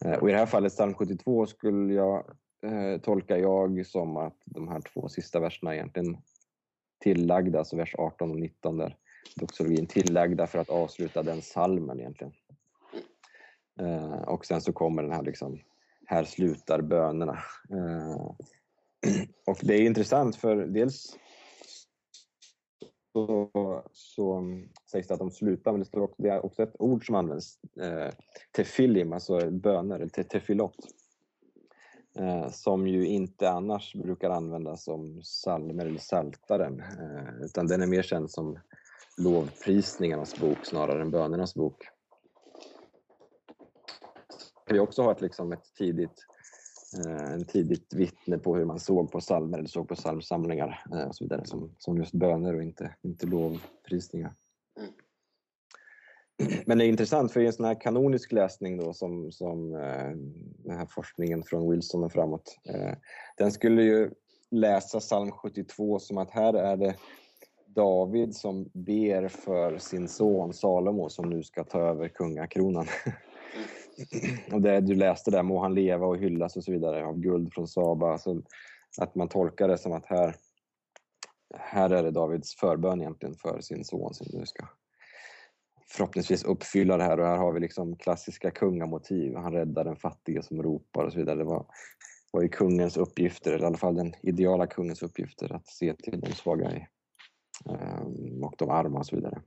[0.06, 2.24] Eh, och i det här fallet, psalm 72, skulle jag
[2.62, 6.18] eh, jag som att de här två sista verserna egentligen
[7.00, 8.98] tillagda, alltså vers 18 och 19 där
[9.36, 12.34] doxologin tillagda för att avsluta den salmen egentligen.
[13.80, 15.60] Eh, och sen så kommer den här liksom,
[16.06, 17.40] här slutar bönerna.
[17.70, 18.32] Eh,
[19.48, 21.18] och det är intressant för dels
[23.14, 23.50] så,
[23.94, 24.44] så
[24.92, 27.16] sägs det att de slutar, men det, står också, det är också ett ord som
[27.16, 28.14] används, eh,
[28.56, 30.76] tefilim, alltså böner, eller te, tefilot.
[32.20, 37.88] Eh, som ju inte annars brukar användas som salmer eller saltaren, eh, utan den är
[37.88, 38.60] mer känd som
[39.18, 41.84] lovprisningarnas bok snarare än bönernas bok.
[44.70, 46.26] Vi också har ett, liksom ett tidigt
[46.98, 51.08] Eh, en tidigt vittne på hur man såg på psalmer eller såg på psalmsamlingar eh,
[51.08, 54.34] och så vidare som, som just böner och inte, inte lovprisningar.
[56.66, 60.12] Men det är intressant för i en sån här kanonisk läsning då som, som eh,
[60.64, 62.94] den här forskningen från Wilson och framåt, eh,
[63.38, 64.12] den skulle ju
[64.52, 66.96] läsa psalm 72 som att här är det
[67.66, 72.88] David som ber för sin son Salomo som nu ska ta över kungakronan.
[74.52, 77.54] och det du läste där, må han leva och hyllas och så vidare, av guld
[77.54, 78.18] från Saba.
[78.18, 78.42] Så
[78.98, 80.36] att man tolkar det som att här,
[81.58, 84.68] här är det Davids förbön egentligen för sin son som nu ska
[85.92, 89.36] förhoppningsvis uppfylla det här och här har vi liksom klassiska kungamotiv.
[89.36, 91.38] Han räddar den fattige som ropar och så vidare.
[91.38, 91.66] Det var,
[92.32, 96.20] var ju kungens uppgifter, eller i alla fall den ideala kungens uppgifter, att se till
[96.20, 96.88] de svaga i,
[97.66, 99.42] um, och de arma och så vidare.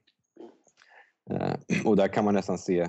[1.30, 2.88] Uh, och där kan man nästan se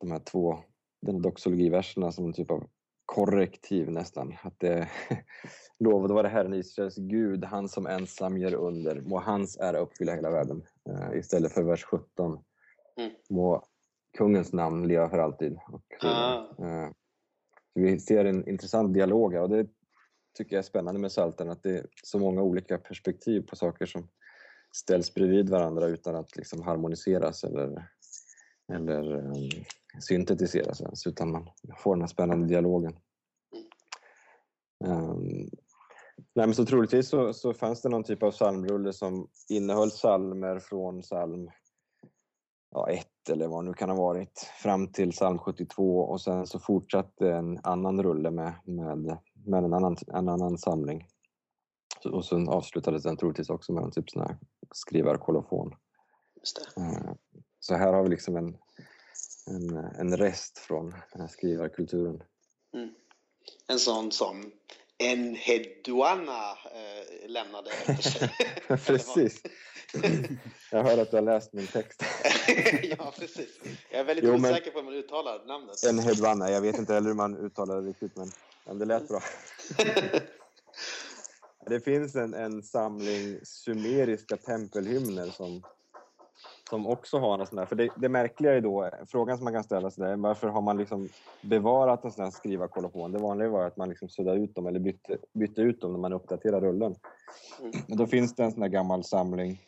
[0.00, 0.58] de här två
[1.06, 2.68] den doxologiverserna som en typ av
[3.06, 4.36] korrektiv nästan.
[4.42, 4.88] Att det
[5.78, 9.00] lovade vare Herren Israels Gud, han som ensam gör under.
[9.00, 10.62] Må hans ära uppfylla hela världen.
[10.90, 12.38] Uh, istället för vers 17.
[12.96, 13.12] Mm.
[13.30, 13.64] Må
[14.18, 15.58] kungens namn leva för alltid.
[15.68, 16.38] Och, ah.
[16.38, 16.90] uh,
[17.74, 19.66] vi ser en intressant dialog här och det
[20.38, 23.86] tycker jag är spännande med Psaltaren att det är så många olika perspektiv på saker
[23.86, 24.08] som
[24.76, 27.88] ställs bredvid varandra utan att liksom harmoniseras eller,
[28.72, 29.50] eller um,
[30.00, 32.96] syntetiseras ens utan man får den här spännande dialogen.
[34.84, 35.50] Um,
[36.34, 40.58] nej, men så troligtvis så, så fanns det någon typ av psalmrulle som innehöll psalmer
[40.58, 41.50] från psalm
[42.72, 46.46] ja, 1 eller vad det nu kan ha varit fram till psalm 72 och sen
[46.46, 51.06] så fortsatte en annan rulle med, med, med en, annan, en annan samling.
[52.04, 54.38] Och sen avslutades den troligtvis också med en typ sån här
[54.74, 55.74] skrivarkolofon.
[56.78, 57.12] Uh,
[57.60, 58.56] så här har vi liksom en,
[59.46, 62.22] en, en rest från den här skrivarkulturen.
[62.74, 62.94] Mm.
[63.68, 64.52] En sån som
[64.98, 68.30] en Hedwana eh, lämnade efter sig.
[68.86, 69.42] precis.
[70.70, 72.02] Jag hör att du har läst min text.
[72.82, 73.60] ja, precis.
[73.90, 75.84] Jag är väldigt jo, osäker på hur man uttalar namnet.
[75.88, 78.30] En Hedwana, jag vet inte heller hur man uttalar det riktigt, men,
[78.66, 79.20] men det lät bra.
[81.66, 85.62] det finns en, en samling sumeriska tempelhymner som
[86.72, 89.52] som också har en sån där, för det, det märkliga är då, frågan som man
[89.52, 91.08] kan ställa sig är varför har man liksom
[91.42, 93.12] bevarat en sån här skrivarkolofon?
[93.12, 95.98] Det vanliga var att man liksom suddade ut dem eller bytte, bytte ut dem när
[95.98, 96.94] man uppdaterade rullen.
[97.60, 97.72] Mm.
[97.86, 99.60] då finns det en sån här gammal samling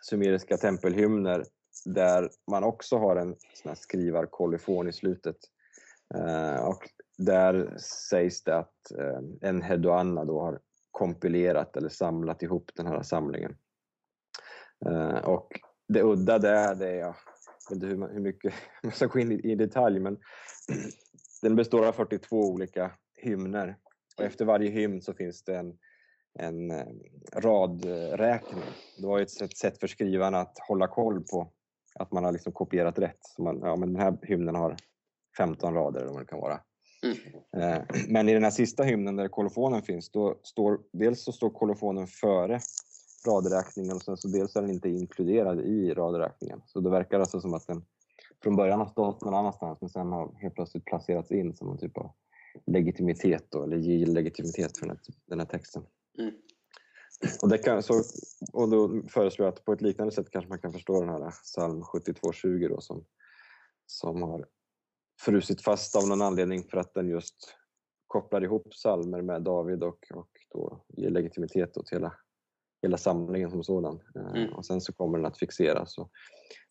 [0.00, 1.44] sumeriska tempelhymner
[1.84, 5.36] där man också har en sån här skrivarkolofon i slutet.
[6.14, 7.76] Eh, och där
[8.10, 10.60] sägs det att eh, en Hedoanna då har
[10.90, 13.56] kompilerat eller samlat ihop den här samlingen.
[14.86, 15.48] Eh, och
[15.88, 19.32] det udda där, det är, jag vet inte hur, hur mycket man ska gå in
[19.32, 20.18] i, i detalj, men
[21.42, 23.76] den består av 42 olika hymner.
[24.18, 25.78] Och efter varje hymn så finns det en,
[26.38, 26.86] en eh,
[27.36, 28.62] radräkning.
[28.98, 31.52] Det var ett sätt, sätt för skrivarna att hålla koll på
[31.94, 33.18] att man har liksom kopierat rätt.
[33.36, 34.76] Så man, ja, men den här hymnen har
[35.36, 36.60] 15 rader eller vad det kan vara.
[37.02, 37.74] Mm.
[37.74, 41.50] Eh, men i den här sista hymnen där kolofonen finns, då står, dels så står
[41.50, 42.60] kolofonen före
[43.26, 46.62] radräkningen och sen så dels är den inte inkluderad i radräkningen.
[46.66, 47.84] Så det verkar alltså som att den
[48.42, 51.78] från början har stått någon annanstans men sen har helt plötsligt placerats in som en
[51.78, 52.12] typ av
[52.66, 55.82] legitimitet då, eller legitimitet för den här, den här texten.
[56.18, 56.34] Mm.
[57.42, 58.02] Och, det kan, så,
[58.52, 61.30] och då föreslår jag att på ett liknande sätt kanske man kan förstå den här
[61.30, 63.04] psalm 72.20 då som,
[63.86, 64.46] som har
[65.20, 67.56] frusit fast av någon anledning för att den just
[68.06, 72.14] kopplar ihop psalmer med David och, och då ger legitimitet åt hela
[72.82, 74.00] hela samlingen som sådan.
[74.16, 74.52] Eh, mm.
[74.52, 75.98] Och sen så kommer den att fixeras.
[75.98, 76.10] Och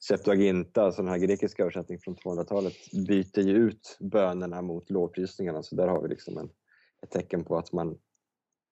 [0.07, 2.73] Septuaginta, alltså den här grekiska översättningen från 200-talet,
[3.07, 5.63] byter ju ut bönerna mot lovprisningarna.
[5.63, 6.49] Så där har vi liksom en,
[7.03, 7.97] ett tecken på att man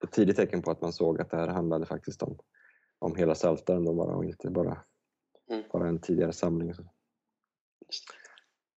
[0.04, 2.40] ett tidigt tecken på att man såg att det här handlade faktiskt om,
[3.00, 4.84] om hela Psaltaren då bara och inte bara,
[5.50, 5.64] mm.
[5.72, 6.74] bara en tidigare samling.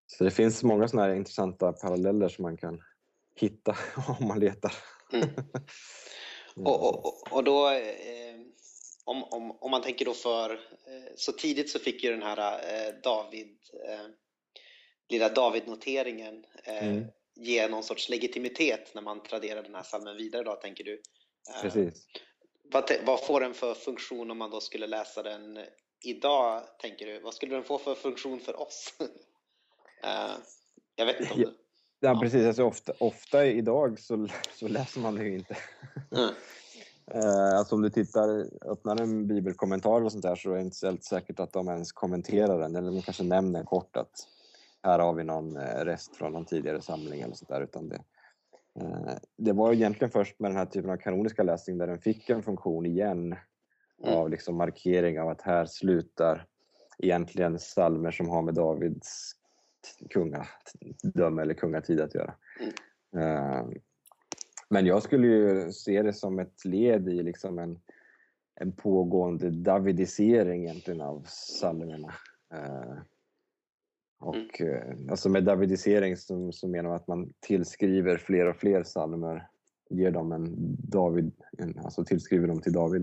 [0.08, 2.84] Så det finns många sådana här intressanta paralleller som man kan
[3.36, 3.78] hitta
[4.20, 4.74] om man letar.
[5.14, 5.30] Mm.
[6.66, 8.36] och, och, och då, eh,
[9.06, 12.38] om, om, om man tänker då för, eh, så tidigt så fick ju den här
[12.38, 14.08] eh, David, eh,
[15.10, 17.06] lilla David-noteringen eh, mm.
[17.40, 20.94] Ge någon sorts legitimitet när man traderar den här salmen vidare då, tänker du?
[20.94, 22.08] Eh, Precis.
[22.72, 25.60] Vad, vad får den för funktion om man då skulle läsa den
[26.06, 27.20] idag, tänker du?
[27.20, 28.94] Vad skulle den få för funktion för oss?
[29.02, 29.08] uh,
[30.96, 31.46] jag vet inte om det...
[32.00, 32.20] Ja, ja.
[32.20, 32.46] precis.
[32.46, 35.58] Alltså, ofta, ofta idag så, så läser man det ju inte.
[36.12, 36.30] Mm.
[37.16, 40.86] uh, alltså om du tittar, öppnar en bibelkommentar och sånt där så är det inte
[40.86, 42.76] helt säkert att de ens kommenterar den.
[42.76, 44.28] Eller de kanske nämner kort att
[44.84, 47.62] här har vi någon eh, rest från någon tidigare samling eller sånt där.
[47.62, 48.02] Utan det,
[48.82, 52.30] uh, det var egentligen först med den här typen av kanoniska läsning där den fick
[52.30, 53.36] en funktion igen
[54.04, 54.18] mm.
[54.18, 56.46] av liksom markering av att här slutar
[56.98, 59.32] egentligen salmer som har med Davids
[60.10, 62.34] kungadöme eller kungatid att göra.
[63.14, 63.26] Mm.
[63.26, 63.70] Uh,
[64.70, 67.80] men jag skulle ju se det som ett led i liksom en,
[68.56, 72.14] en pågående davidisering egentligen av psalmerna.
[74.22, 75.10] Uh, och mm.
[75.10, 79.50] alltså med davidisering så, så menar man att man tillskriver fler och fler psalmer,
[79.90, 80.56] ger dem en
[80.90, 83.02] David, en, alltså tillskriver dem till David.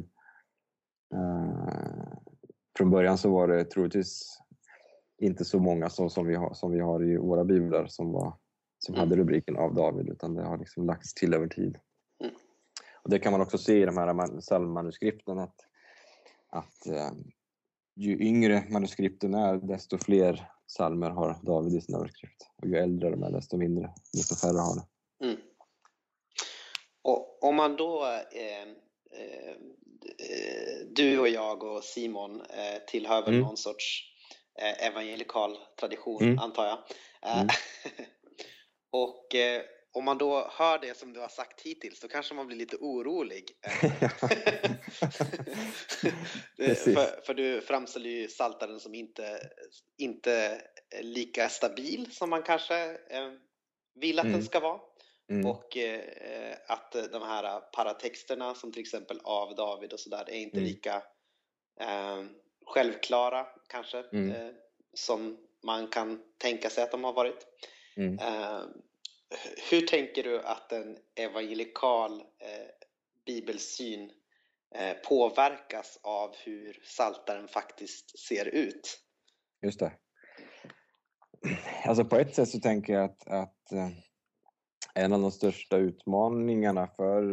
[1.15, 2.13] Uh,
[2.77, 4.39] från början så var det troligtvis
[5.19, 8.35] inte så många som, som, vi, har, som vi har i våra biblar som, var,
[8.79, 9.01] som mm.
[9.01, 11.79] hade rubriken av David utan det har liksom lagts till över tid.
[12.25, 12.35] Mm.
[13.03, 15.57] Och det kan man också se i de här psalmmanuskripten att,
[16.49, 17.13] att uh,
[17.95, 22.51] ju yngre manuskripten är desto fler psalmer har David i sin överskrift.
[22.63, 24.87] Och ju äldre de är desto mindre, desto färre har det.
[25.27, 25.41] Mm.
[27.03, 28.63] Och om man då eh,
[29.21, 29.57] eh,
[30.91, 33.47] du och jag och Simon eh, tillhör väl mm.
[33.47, 34.03] någon sorts
[34.59, 36.39] eh, evangelikal tradition, mm.
[36.39, 36.79] antar jag.
[37.23, 37.49] Eh, mm.
[38.91, 39.35] och
[39.97, 42.77] om man då hör det som du har sagt hittills så kanske man blir lite
[42.77, 43.45] orolig.
[46.57, 49.41] för, för, du framställer ju saltaren som inte,
[49.99, 50.63] inte
[51.01, 52.99] lika stabil som man kanske
[54.01, 54.37] vill att mm.
[54.39, 54.81] den ska vara.
[55.31, 55.47] Mm.
[55.47, 60.57] Och eh, att de här paratexterna som till exempel av David och sådär är inte
[60.57, 60.69] mm.
[60.69, 61.03] lika
[61.81, 62.25] eh,
[62.67, 64.31] självklara kanske mm.
[64.31, 64.53] eh,
[64.95, 67.47] som man kan tänka sig att de har varit.
[67.97, 68.19] Mm.
[69.71, 72.69] Hur tänker du att en evangelikal eh,
[73.27, 74.11] bibelsyn
[74.75, 79.01] eh, påverkas av hur saltaren faktiskt ser ut?
[79.63, 79.93] Just det.
[81.85, 83.89] Alltså på ett sätt så tänker jag att, att eh,
[84.95, 87.25] en av de största utmaningarna för,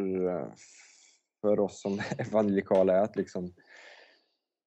[1.41, 3.53] för oss som evangelikala är att liksom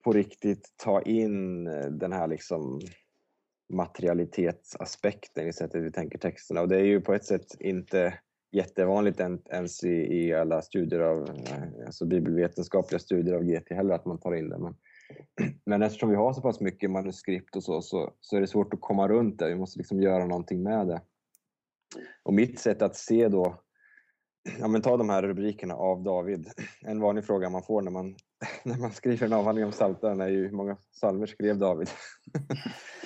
[0.04, 1.64] på riktigt ta in
[1.98, 2.80] den här liksom
[3.68, 6.60] materialitetsaspekten i sättet vi tänker texterna.
[6.60, 8.18] Och det är ju på ett sätt inte
[8.52, 14.06] jättevanligt ens i, i alla studier av, eh, alltså bibelvetenskapliga studier av GT heller att
[14.06, 14.58] man tar in det.
[14.58, 14.74] Men,
[15.64, 18.74] men eftersom vi har så pass mycket manuskript och så, så, så är det svårt
[18.74, 19.48] att komma runt det.
[19.48, 21.00] Vi måste liksom göra någonting med det.
[22.22, 23.60] Och mitt sätt att se då,
[24.58, 26.50] ja men ta de här rubrikerna av David.
[26.80, 28.16] En vanlig fråga man får när man,
[28.62, 31.88] när man skriver en avhandling om Psaltaren är ju hur många psalmer skrev David?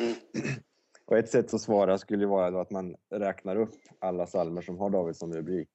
[0.01, 0.15] Mm.
[1.07, 4.91] Och ett sätt att svara skulle vara att man räknar upp alla psalmer som har
[4.91, 5.69] David som rubrik.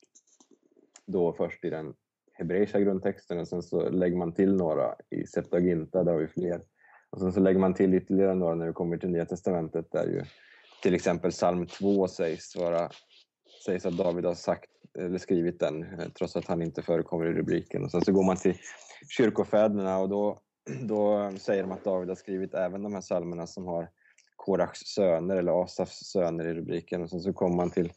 [1.06, 1.94] Då först i den
[2.34, 6.62] hebreiska grundtexten och sen så lägger man till några i Septuaginta, där har vi fler.
[7.10, 10.08] Och sen så lägger man till ytterligare några när det kommer till Nya Testamentet där
[10.08, 10.24] ju
[10.84, 12.90] till exempel psalm 2 sägs, vara,
[13.66, 17.34] sägs att David har sagt, eller skrivit den eh, trots att han inte förekommer i
[17.34, 17.84] rubriken.
[17.84, 18.58] Och sen så går man till
[19.10, 20.40] kyrkofäderna och då,
[20.82, 23.90] då säger de att David har skrivit även de här psalmerna som har
[24.36, 27.04] Korachs söner eller Asafs söner i rubriken.
[27.04, 27.94] Och sen så kommer man till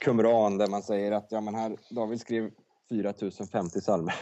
[0.00, 2.50] Qumran där man säger att ja, men här, David skrev
[2.88, 4.14] 4050 psalmer.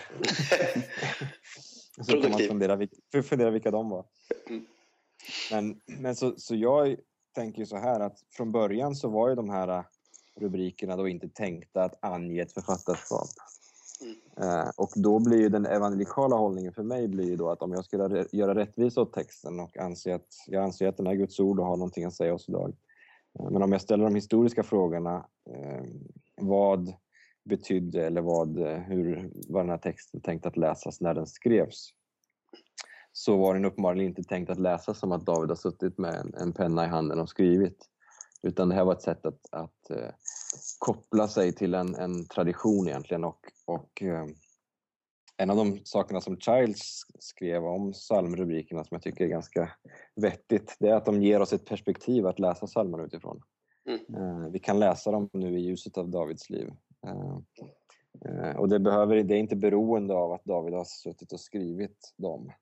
[2.02, 2.88] så kan man fundera,
[3.22, 4.04] fundera vilka de var.
[4.48, 4.66] Mm.
[5.50, 6.96] Men, men så, så jag
[7.34, 9.84] tänker så här att från början så var ju de här äh,
[10.36, 13.28] rubrikerna då inte tänkta att ange ett författarskap.
[14.02, 14.70] Mm.
[14.76, 17.84] Och då blir ju den evangelikala hållningen för mig blir ju då att om jag
[17.84, 17.96] ska
[18.32, 21.66] göra rättvisa åt texten och anser att, jag anser att den är Guds ord och
[21.66, 22.76] har någonting att säga oss idag.
[23.38, 25.84] Eh, men om jag ställer de historiska frågorna, eh,
[26.40, 26.94] vad
[27.44, 31.92] betydde eller vad, hur var den här texten tänkt att läsas när den skrevs?
[33.12, 36.34] så var den uppenbarligen inte tänkt att läsas som att David har suttit med en,
[36.34, 37.88] en penna i handen och skrivit.
[38.42, 39.96] Utan det här var ett sätt att, att uh,
[40.78, 44.26] koppla sig till en, en tradition egentligen och, och uh,
[45.36, 49.72] en av de sakerna som Childs skrev om psalmrubrikerna som jag tycker är ganska
[50.14, 53.42] vettigt, det är att de ger oss ett perspektiv att läsa psalmerna utifrån.
[53.88, 54.52] Mm.
[54.52, 56.70] Vi kan läsa dem nu i ljuset av Davids liv.
[58.56, 62.52] Och det, behöver, det är inte beroende av att David har suttit och skrivit dem.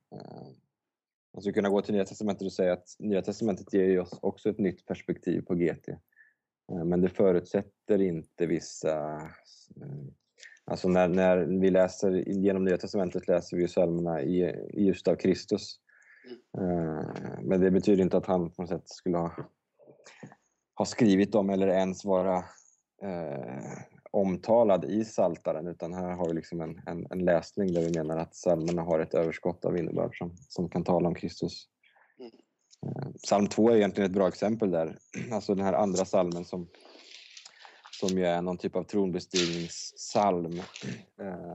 [1.35, 4.51] Man skulle kunna gå till Nya Testamentet och säga att Nya Testamentet ger oss också
[4.51, 5.89] ett nytt perspektiv på GT.
[6.71, 9.17] Eh, men det förutsätter inte vissa
[9.77, 10.11] eh,
[10.71, 15.77] Alltså när, när vi läser genom Nya Testamentet läser vi psalmerna i, just av Kristus.
[16.59, 19.33] Eh, men det betyder inte att han på något sätt skulle ha,
[20.75, 22.37] ha skrivit dem eller ens vara
[23.03, 23.79] eh,
[24.11, 28.17] omtalad i saltaren utan här har vi liksom en, en, en, läsning där vi menar
[28.17, 31.69] att psalmerna har ett överskott av innebörd som, som kan tala om Kristus.
[32.87, 34.99] Eh, psalm 2 är egentligen ett bra exempel där,
[35.33, 36.69] alltså den här andra psalmen som
[38.01, 40.61] som ju är någon typ av tronbestigningssalm.
[41.21, 41.55] Eh,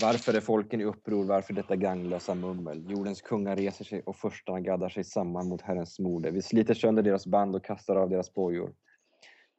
[0.00, 1.24] varför är folken i uppror?
[1.24, 2.90] Varför detta ganglösa mummel?
[2.90, 6.30] Jordens kungar reser sig och förstarna gaddar sig samman mot Herrens moder.
[6.30, 8.74] Vi sliter sönder deras band och kastar av deras bojor.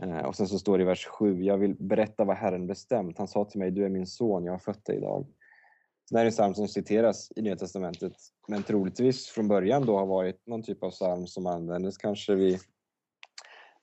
[0.04, 1.44] Eh, och sen så står det i vers 7.
[1.44, 3.18] Jag vill berätta vad Herren bestämt.
[3.18, 5.28] Han sa till mig, du är min son, jag har fött dig idag.
[6.12, 8.14] Det här är en psalm som citeras i Nya Testamentet,
[8.47, 12.59] men troligtvis från början då har varit någon typ av psalm som användes kanske vid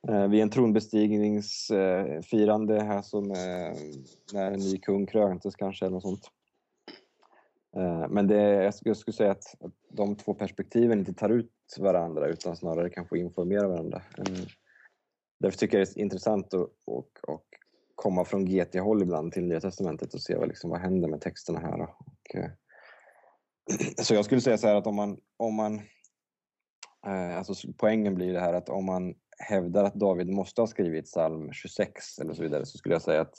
[0.09, 3.77] Eh, vid en tronbestigningsfirande här som eh,
[4.33, 6.31] när en ny kung kröntes kanske eller något sånt.
[7.77, 9.55] Eh, men det, jag skulle säga att,
[9.91, 14.03] de två perspektiven inte tar ut varandra utan snarare kanske informerar varandra.
[14.19, 14.41] Mm.
[15.41, 17.45] Därför tycker jag det är intressant att och, och
[17.95, 21.59] komma från GT-håll ibland till Nya Testamentet och se vad, liksom, vad händer med texterna
[21.59, 21.81] här.
[21.81, 21.89] Och,
[22.35, 22.51] Eh,
[24.03, 25.75] så jag skulle säga så här att om man, om man
[27.07, 31.05] eh, alltså poängen blir det här att om man hävdar att David måste ha skrivit
[31.05, 33.35] psalm 26 eller så vidare så skulle jag säga att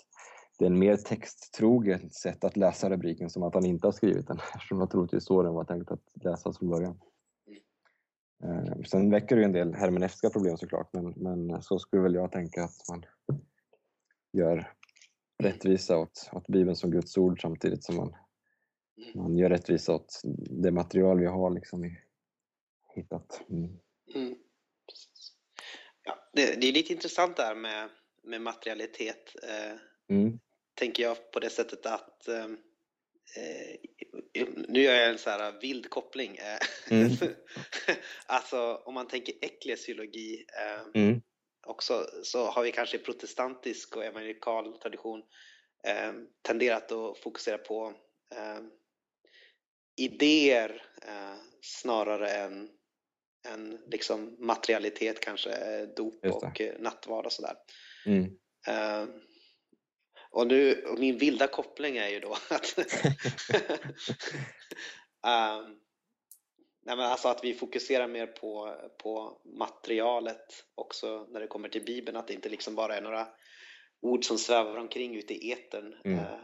[0.60, 4.28] det är en mer texttroget sätt att läsa rubriken som att han inte har skrivit
[4.28, 7.00] den eftersom jag troligtvis så den var tänkt att läsas från början.
[8.44, 12.14] Eh, sen väcker det ju en del hermeneutiska problem såklart men, men så skulle väl
[12.14, 13.06] jag tänka att man
[14.34, 14.74] gör
[15.44, 18.16] rättvisa åt, åt Bibeln som Guds ord samtidigt som man,
[19.16, 20.22] man gör rättvisa åt
[20.64, 21.96] det material vi har liksom
[22.96, 23.42] hittat.
[23.50, 23.80] Mm.
[24.16, 24.36] Mm
[26.34, 27.90] det, det, är lite intressant där med,
[28.24, 29.36] med materialitet.
[29.44, 30.40] Eh, mm.
[30.74, 32.46] Tänker jag på det sättet att eh,
[33.36, 33.76] eh
[34.68, 36.38] nu gör jag en så här vild koppling.
[36.38, 37.12] Eh, mm.
[38.26, 41.22] alltså om man tänker eklesiologi eh, mm.
[41.68, 45.24] också så har vi kanske protestantisk och evangelikal tradition
[45.84, 47.94] eh, tenderat att fokusera på
[50.00, 50.82] idéer
[51.62, 52.70] snarare än
[53.48, 57.56] en liksom materialitet kanske, eh, dop och eh, nattvard och sådär.
[58.06, 58.24] Mm.
[58.70, 59.10] Uh,
[60.32, 62.78] och, nu, och min vilda koppling är ju då att
[65.28, 65.80] um,
[66.86, 71.86] nej men alltså att vi fokuserar mer på, på materialet också när det kommer till
[71.86, 73.28] Bibeln, att det inte liksom bara är några
[74.02, 75.96] ord som svävar omkring ute i etern.
[76.06, 76.20] Mm.
[76.20, 76.40] Uh,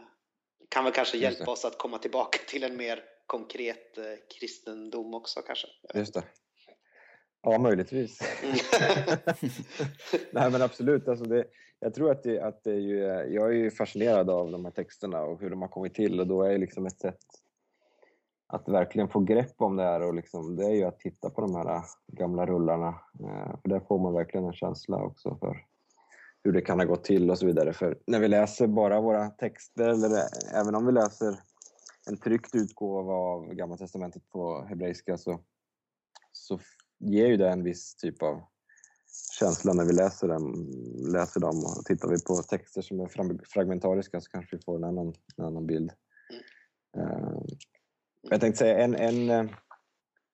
[0.68, 4.04] kan väl kanske hjälpa oss att komma tillbaka till en mer konkret uh,
[4.38, 5.66] kristendom också kanske.
[5.94, 6.24] Just det.
[7.42, 8.20] Ja, möjligtvis.
[10.30, 11.08] Nej, men absolut.
[11.08, 11.44] Alltså det,
[11.80, 12.98] jag tror att, det, att det är ju,
[13.34, 16.26] jag är ju fascinerad av de här texterna och hur de har kommit till och
[16.26, 17.18] då är det liksom ett sätt
[18.48, 21.40] att verkligen få grepp om det här och liksom, det är ju att titta på
[21.40, 22.88] de här gamla rullarna.
[23.20, 25.56] Eh, för där får man verkligen en känsla också för
[26.44, 27.72] hur det kan ha gått till och så vidare.
[27.72, 30.22] För när vi läser bara våra texter, eller
[30.54, 31.38] även om vi läser
[32.10, 35.40] en tryckt utgåva av Gamla Testamentet på hebreiska så,
[36.32, 36.60] så
[36.98, 38.42] ger ju det en viss typ av
[39.38, 40.70] känsla när vi läser dem.
[41.12, 41.64] Läser dem.
[41.64, 43.08] Och tittar vi på texter som är
[43.46, 45.92] fragmentariska så kanske vi får en annan, en annan bild.
[46.96, 47.42] Uh,
[48.22, 49.50] jag tänkte säga en, en,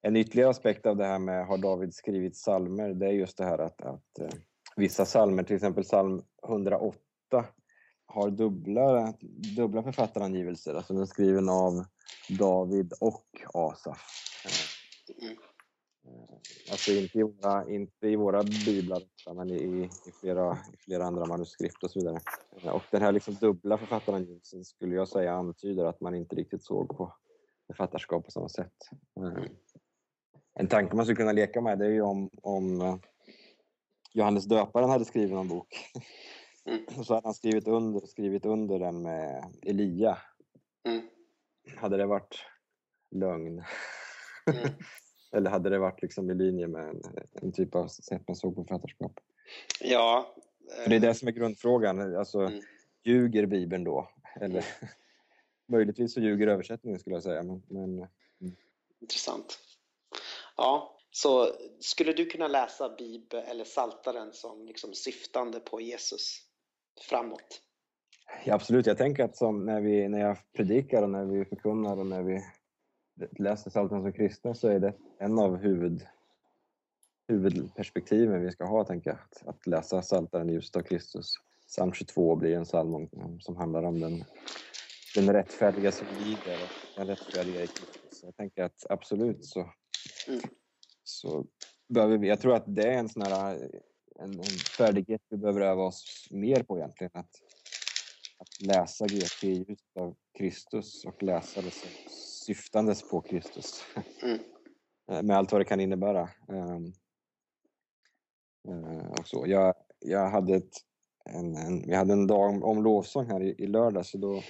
[0.03, 3.45] en ytterligare aspekt av det här med har David skrivit salmer det är just det
[3.45, 4.31] här att, att eh,
[4.77, 6.99] vissa salmer, till exempel psalm 108,
[8.13, 9.15] har dubbla,
[9.57, 10.75] dubbla författarangivelser.
[10.75, 11.85] Alltså den är skriven av
[12.39, 14.01] David och Asaf.
[15.23, 15.37] Mm.
[16.71, 19.03] Alltså inte i våra, inte i våra biblar,
[19.35, 19.55] men i,
[20.07, 22.21] i, flera, i flera andra manuskript och så vidare.
[22.73, 26.97] Och den här liksom dubbla författarangivelsen skulle jag säga antyder att man inte riktigt såg
[26.97, 27.15] på
[27.67, 28.91] författarskap på samma sätt.
[29.21, 29.45] Eh,
[30.55, 32.97] en tanke man skulle kunna leka med det är ju om, om eh,
[34.13, 35.93] Johannes döparen hade skrivit någon bok.
[36.65, 37.05] Mm.
[37.05, 40.19] Så hade han skrivit under, skrivit under den med Elia.
[40.85, 41.03] Mm.
[41.77, 42.47] Hade det varit
[43.11, 43.65] lögn?
[44.47, 44.69] Mm.
[45.33, 47.03] Eller hade det varit liksom i linje med en,
[47.33, 49.21] en typ av sätt man såg på författarskap?
[49.81, 50.35] Ja.
[50.83, 52.17] För det är det som är grundfrågan.
[52.17, 52.63] Alltså, mm.
[53.05, 54.09] Ljuger Bibeln då?
[54.41, 54.65] Eller
[55.69, 57.43] möjligtvis så ljuger översättningen skulle jag säga.
[57.43, 57.99] Men, men,
[58.41, 58.57] mm.
[59.01, 59.59] Intressant.
[60.57, 61.49] Ja, så
[61.81, 66.52] skulle du kunna läsa Bibeln eller Saltaren som liksom syftande på Jesus
[67.01, 67.63] framåt?
[68.45, 71.97] Ja, absolut, jag tänker att som när, vi, när jag predikar och när vi förkunnar
[71.97, 72.45] och när vi
[73.39, 76.07] läser Psaltaren som kristna så är det en av huvud,
[77.29, 79.19] huvudperspektiven vi ska ha, tänker jag.
[79.19, 81.35] Att, att läsa Psaltaren i ljuset av Kristus.
[81.67, 83.09] Psalm 22 blir en psalm
[83.41, 84.25] som handlar om den,
[85.15, 88.23] den rättfärdiga som lider och den rättfärdiga i Kristus.
[88.23, 89.61] Jag tänker att absolut så,
[90.29, 90.41] mm.
[91.05, 91.47] så
[91.89, 93.71] behöver vi, jag tror att det är en sån här
[94.23, 97.11] en, en färdighet vi behöver öva oss mer på egentligen.
[97.15, 97.31] Att,
[98.39, 101.91] att läsa GT i ljuset av Kristus och läsa det som
[102.47, 103.85] syftandes på Kristus.
[104.23, 104.39] Mm.
[105.11, 106.29] Eh, med allt vad det kan innebära.
[106.49, 106.93] Um,
[108.69, 109.45] uh, och så.
[109.47, 110.73] Jag, jag hade ett,
[111.25, 114.43] en, en, vi hade en dag om, om lovsång här i, i lördag så då,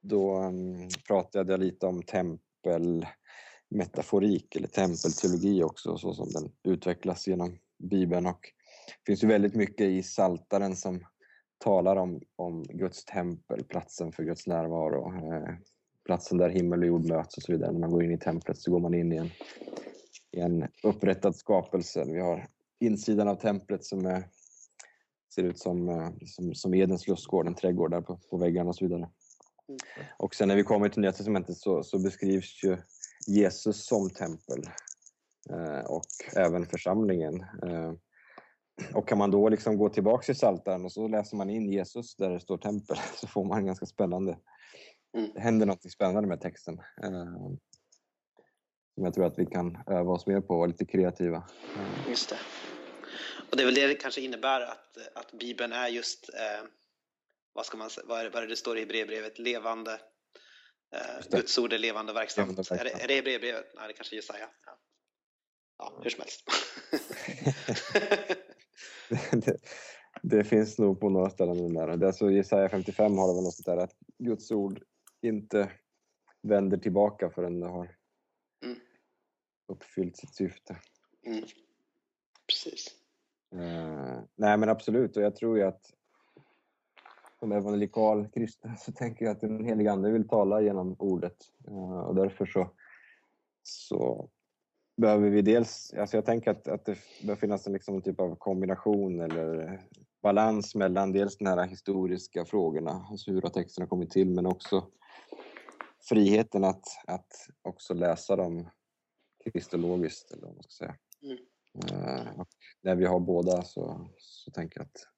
[0.00, 7.58] då um, pratade jag lite om tempelmetaforik eller tempelteologi också så som den utvecklas genom
[7.78, 8.52] Bibeln och
[8.86, 11.04] det finns ju väldigt mycket i Saltaren som
[11.58, 15.54] talar om, om Guds tempel, platsen för Guds närvaro, eh,
[16.04, 17.72] platsen där himmel och jord möts och så vidare.
[17.72, 19.30] När man går in i templet så går man in i en,
[20.30, 22.04] i en upprättad skapelse.
[22.06, 22.46] Vi har
[22.80, 24.28] insidan av templet som är,
[25.34, 28.76] ser ut som, eh, som, som Edens lustgård, en trädgård där på, på väggarna och
[28.76, 29.10] så vidare.
[29.68, 29.78] Mm.
[30.16, 32.76] Och sen när vi kommer till Nya Testamentet så, så beskrivs ju
[33.26, 34.62] Jesus som tempel
[35.50, 37.40] eh, och även församlingen.
[37.40, 37.92] Eh,
[38.94, 42.16] och kan man då liksom gå tillbaks till Psaltaren och så läser man in Jesus
[42.16, 44.38] där det står tempel så får man ganska spännande.
[45.16, 45.30] Mm.
[45.34, 46.78] Det händer något spännande med texten.
[47.02, 47.24] Eh,
[48.94, 51.36] som jag tror att vi kan öva oss mer på och vara lite kreativa.
[51.76, 52.08] Eh.
[52.08, 52.38] Just det.
[53.50, 56.66] Och det är väl det det kanske innebär att, att Bibeln är just, eh,
[57.52, 59.92] vad ska man vad är, vad är det står i Hebreerbrevet, levande,
[60.96, 62.70] eh, Guds ord är levande och verksamt.
[62.70, 63.72] Är det, är det Hebreerbrevet?
[63.74, 64.48] Nej, det kanske är Jesaja.
[64.66, 64.78] Ja.
[65.78, 66.44] ja, hur som helst.
[69.32, 69.56] det,
[70.22, 71.96] det, finns nog på några ställen där.
[71.96, 74.82] Det är alltså Jesaja 55 har det väl något sånt där att Guds ord
[75.22, 75.70] inte
[76.42, 77.96] vänder tillbaka förrän det har
[78.64, 78.78] mm.
[79.68, 80.76] uppfyllt sitt syfte.
[81.26, 81.44] Mm.
[82.48, 82.94] Precis.
[83.54, 85.92] Uh, nej men absolut och jag tror ju att
[87.38, 91.36] som evangelikal kristen så tänker jag att den helige Ande vill tala genom ordet
[91.68, 92.70] uh, och därför så,
[93.62, 94.30] så
[94.96, 98.36] behöver vi dels, alltså jag tänker att, att det bör finnas en liksom typ av
[98.36, 99.80] kombination eller
[100.22, 104.86] balans mellan dels de här historiska frågorna, alltså hur har texterna kommit till, men också
[106.08, 107.32] friheten att, att
[107.62, 108.68] också läsa dem
[109.52, 110.96] kristologiskt, eller vad man ska säga.
[111.22, 111.38] Mm.
[111.74, 112.48] Uh, och
[112.82, 115.08] när vi har båda så, så tänker jag att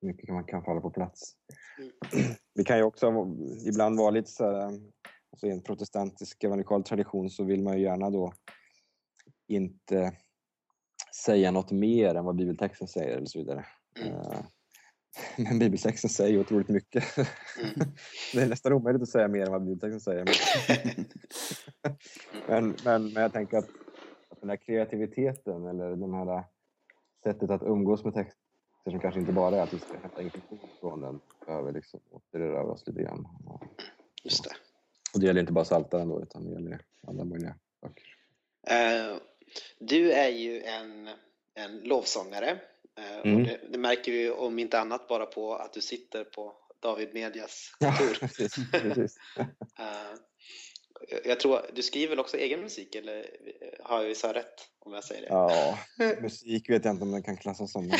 [0.00, 1.34] mycket kan, kan falla på plats.
[1.78, 1.90] Mm.
[2.54, 4.80] Vi kan ju också ibland vara lite så här,
[5.30, 8.32] alltså i en protestantisk evangelikal tradition så vill man ju gärna då
[9.48, 10.12] inte
[11.24, 13.66] säga något mer än vad bibeltexten säger eller så vidare.
[14.00, 14.14] Mm.
[14.14, 14.40] Uh,
[15.36, 17.04] men bibeltexten säger otroligt mycket.
[17.16, 17.74] Mm.
[18.34, 20.24] det är nästan omöjligt att säga mer än vad bibeltexten säger.
[22.48, 23.68] men, men, men jag tänker att,
[24.28, 26.44] att den här kreativiteten eller den här
[27.24, 28.38] sättet att umgås med texter
[28.90, 32.86] som kanske inte bara är att vi ska hämta information från den behöver liksom återerövras
[32.86, 33.28] lite grann.
[34.24, 34.50] Just det.
[35.14, 38.06] Och det gäller inte bara Psaltaren då utan det gäller alla möjliga böcker.
[38.70, 39.18] Uh,
[39.78, 41.08] du är ju en,
[41.54, 42.60] en lovsångare
[42.98, 43.44] Eh, mm.
[43.44, 47.76] Det, det, märker vi om inte annat bara på att du sitter på David Medias
[47.78, 48.18] kontor.
[48.20, 49.16] Ja, precis, precis.
[51.10, 53.26] Eh, jag tror, du skriver väl också egen musik eller
[53.84, 55.28] har jag så rätt om jag säger det?
[55.28, 55.78] Ja,
[56.22, 57.92] musik vet jag inte om den kan klassas som.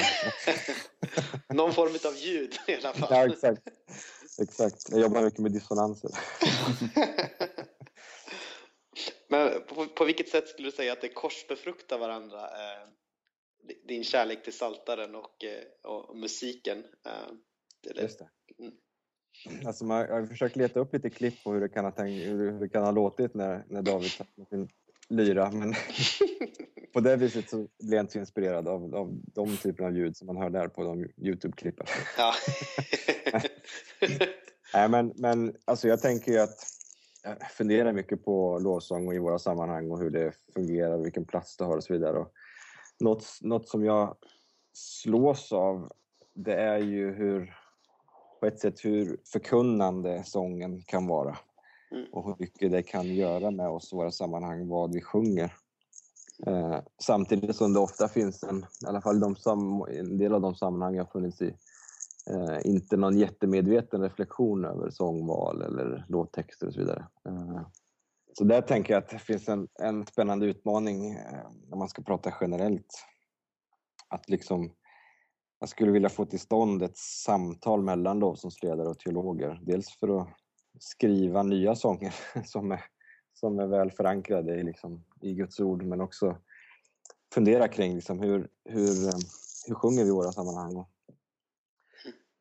[1.49, 3.09] Någon form av ljud i alla fall.
[3.11, 3.63] Ja, exakt.
[4.43, 4.91] exakt.
[4.91, 6.11] Jag jobbar mycket med dissonanser.
[9.29, 12.39] Men på, på, vilket sätt skulle du säga att det korsbefruktar varandra?
[12.39, 12.89] Eh,
[13.89, 16.85] din kärlek till saltaren och, eh, och musiken.
[17.07, 18.29] Eh, Just det.
[18.59, 18.73] Mm.
[19.67, 22.27] Alltså man, jag har försökt leta upp lite klipp på hur det kan ha, tänkt,
[22.27, 24.69] hur det kan ha låtit när, när David satt med sin
[25.09, 25.51] lyra.
[25.51, 25.75] Men
[26.93, 30.17] på det viset så blev jag inte så inspirerad av, av de typerna av ljud
[30.17, 31.87] som man hör där på de Youtube-klippen.
[32.17, 32.35] Ja.
[34.75, 36.78] Nej, men, men alltså jag tänker ju att
[37.51, 41.65] funderar mycket på lovsång och i våra sammanhang och hur det fungerar, vilken plats det
[41.65, 42.19] har och så vidare.
[42.19, 42.33] Och
[43.01, 44.17] något, något som jag
[44.73, 45.93] slås av
[46.35, 47.55] det är ju hur
[48.41, 51.39] på ett sätt hur förkunnande sången kan vara
[51.91, 52.07] mm.
[52.13, 55.53] och hur mycket det kan göra med oss i våra sammanhang, vad vi sjunger.
[56.47, 60.41] Eh, samtidigt som det ofta finns en, i alla fall de sam, en del av
[60.41, 61.55] de sammanhang jag funnits i,
[62.31, 67.07] Eh, inte någon jättemedveten reflektion över sångval eller låttexter och så vidare.
[67.27, 67.61] Eh,
[68.39, 72.03] så där tänker jag att det finns en, en spännande utmaning eh, när man ska
[72.03, 73.05] prata generellt.
[74.09, 74.73] Att liksom,
[75.61, 79.61] jag skulle vilja få till stånd ett samtal mellan lovsångsledare och teologer.
[79.63, 80.29] Dels för att
[80.79, 82.15] skriva nya sånger
[82.45, 82.85] som är,
[83.35, 86.37] som är väl förankrade i, liksom, i Guds ord men också
[87.35, 89.19] fundera kring liksom, hur, hur, eh,
[89.67, 90.85] hur sjunger vi i våra sammanhang.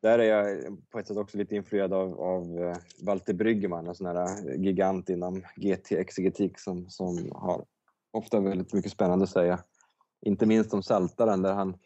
[0.02, 3.96] Där är jag på ett sätt också lite influerad av, av eh, Walter Bryggeman, en
[3.96, 7.66] sån här eh, gigant inom GT-exegetik som, som har
[8.12, 9.60] ofta väldigt mycket spännande att säga.
[10.22, 11.78] Inte minst om Saltaren där han,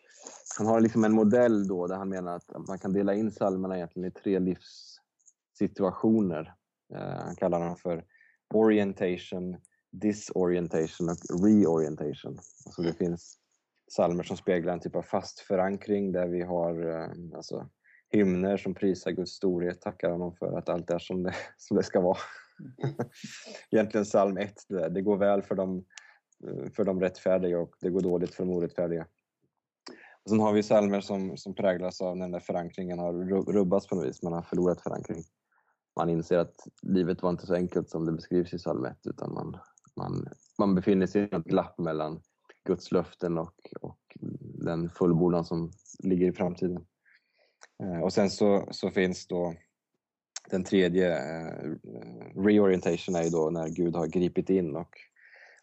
[0.57, 3.77] han har liksom en modell då där han menar att man kan dela in psalmerna
[3.77, 6.53] egentligen i tre livssituationer.
[6.93, 8.05] Eh, han kallar dem för
[8.53, 9.57] orientation,
[9.91, 12.39] disorientation och reorientation.
[12.65, 13.37] Alltså det finns
[13.89, 17.69] psalmer som speglar en typ av fast förankring där vi har alltså,
[18.11, 21.83] hymner som prisar Guds storhet, tackar honom för att allt är som det, som det
[21.83, 22.17] ska vara.
[23.71, 25.85] Egentligen psalm 1, det, det går väl för de,
[26.75, 29.07] för de rättfärdiga och det går dåligt för de orättfärdiga.
[30.23, 33.13] Och sen har vi psalmer som, som präglas av när den där förankringen har
[33.53, 35.23] rubbats på något vis, man har förlorat förankring.
[35.95, 39.33] Man inser att livet var inte så enkelt som det beskrivs i psalm 1 utan
[39.33, 39.57] man,
[39.95, 42.21] man, man befinner sig i ett glapp mellan
[42.63, 43.99] Guds löften och, och
[44.65, 46.85] den fullbordan som ligger i framtiden.
[47.81, 49.55] Eh, och sen så, så finns då
[50.49, 51.71] den tredje eh,
[52.35, 54.95] reorientation är ju då när Gud har gripit in och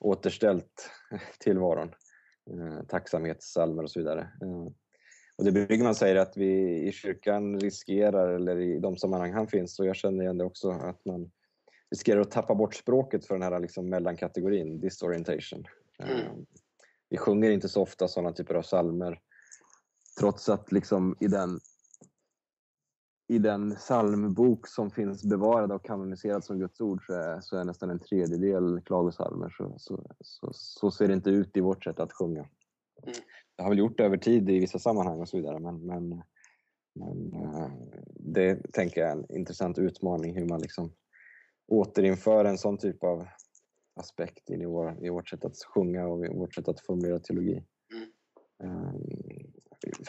[0.00, 0.90] återställt
[1.38, 1.88] tillvaron.
[2.50, 4.28] Eh, tacksamhetssalmer och så vidare.
[5.36, 9.46] Och det brukar man säga att vi i kyrkan riskerar, eller i de sammanhang han
[9.46, 11.30] finns, och jag känner igen det också, att man
[11.90, 15.64] riskerar att tappa bort språket för den här liksom mellankategorin, disorientation.
[15.98, 16.46] Mm.
[17.10, 19.20] Vi sjunger inte så ofta sådana typer av salmer
[20.20, 21.60] trots att liksom i den
[23.30, 27.64] i den psalmbok som finns bevarad och kanoniserad som Guds ord så är, så är
[27.64, 29.50] nästan en tredjedel klagosalmer.
[29.50, 32.40] Så, så, så, så, ser det inte ut i vårt sätt att sjunga.
[33.02, 33.14] Mm.
[33.56, 36.22] Det har väl gjort det över tid i vissa sammanhang och så vidare men, men,
[36.94, 37.70] men eh,
[38.10, 40.92] det tänker jag är en intressant utmaning hur man liksom
[41.66, 43.26] återinför en sån typ av
[43.94, 47.18] aspekt in i, vår, i vårt sätt att sjunga och i vårt sätt att formulera
[47.18, 47.62] teologi.
[47.92, 48.86] Mm.
[48.86, 49.02] Um,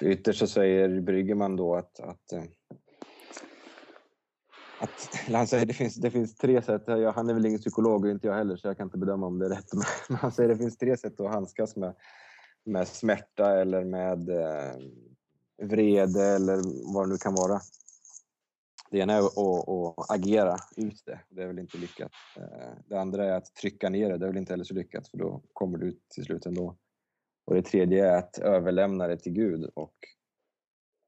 [0.01, 2.43] ytterst så säger Bryggerman då att, att eh,
[4.80, 8.11] att, han säger det finns, det finns tre sätt, han är väl ingen psykolog och
[8.11, 9.73] inte jag heller så jag kan inte bedöma om det är rätt.
[10.09, 11.95] Men han säger det finns tre sätt att handskas med,
[12.65, 14.75] med smärta eller med eh,
[15.61, 16.61] vrede eller
[16.93, 17.59] vad det nu kan vara.
[18.91, 22.11] Det ena är att, att, att, agera ut det, det är väl inte lyckat.
[22.38, 25.07] Eh, det andra är att trycka ner det, det är väl inte heller så lyckat
[25.07, 26.77] för då kommer du ut till slut ändå.
[27.45, 29.95] Och det tredje är att överlämna det till Gud och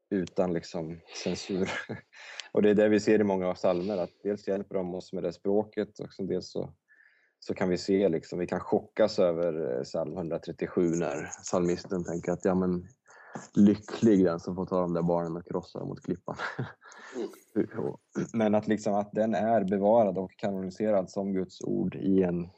[0.09, 1.71] utan liksom censur
[2.51, 5.13] Och det är det vi ser i många av psalmer, att dels hjälper de oss
[5.13, 6.73] med det språket och dels så,
[7.39, 12.31] så kan vi se, liksom, vi kan chockas över eh, psalm 137 när psalmisten tänker
[12.31, 12.87] att ja men
[13.53, 16.35] lycklig den som får ta de där barnen och krossa dem mot klippan.
[18.33, 22.49] men att, liksom, att den är bevarad och kanoniserad som Guds ord i en,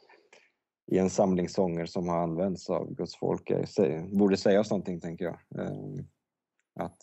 [0.92, 3.52] i en samling sånger som har använts av Guds folk
[4.18, 5.38] borde säga oss någonting, tänker jag.
[5.66, 6.06] Ehm,
[6.80, 6.98] att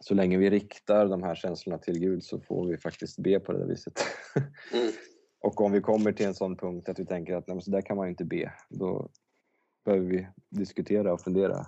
[0.00, 3.52] så länge vi riktar de här känslorna till Gud så får vi faktiskt be på
[3.52, 3.92] det där viset.
[4.72, 4.92] Mm.
[5.40, 7.80] och om vi kommer till en sån punkt att vi tänker att nej, så där
[7.80, 9.10] kan man inte be, då
[9.84, 11.66] behöver vi diskutera och fundera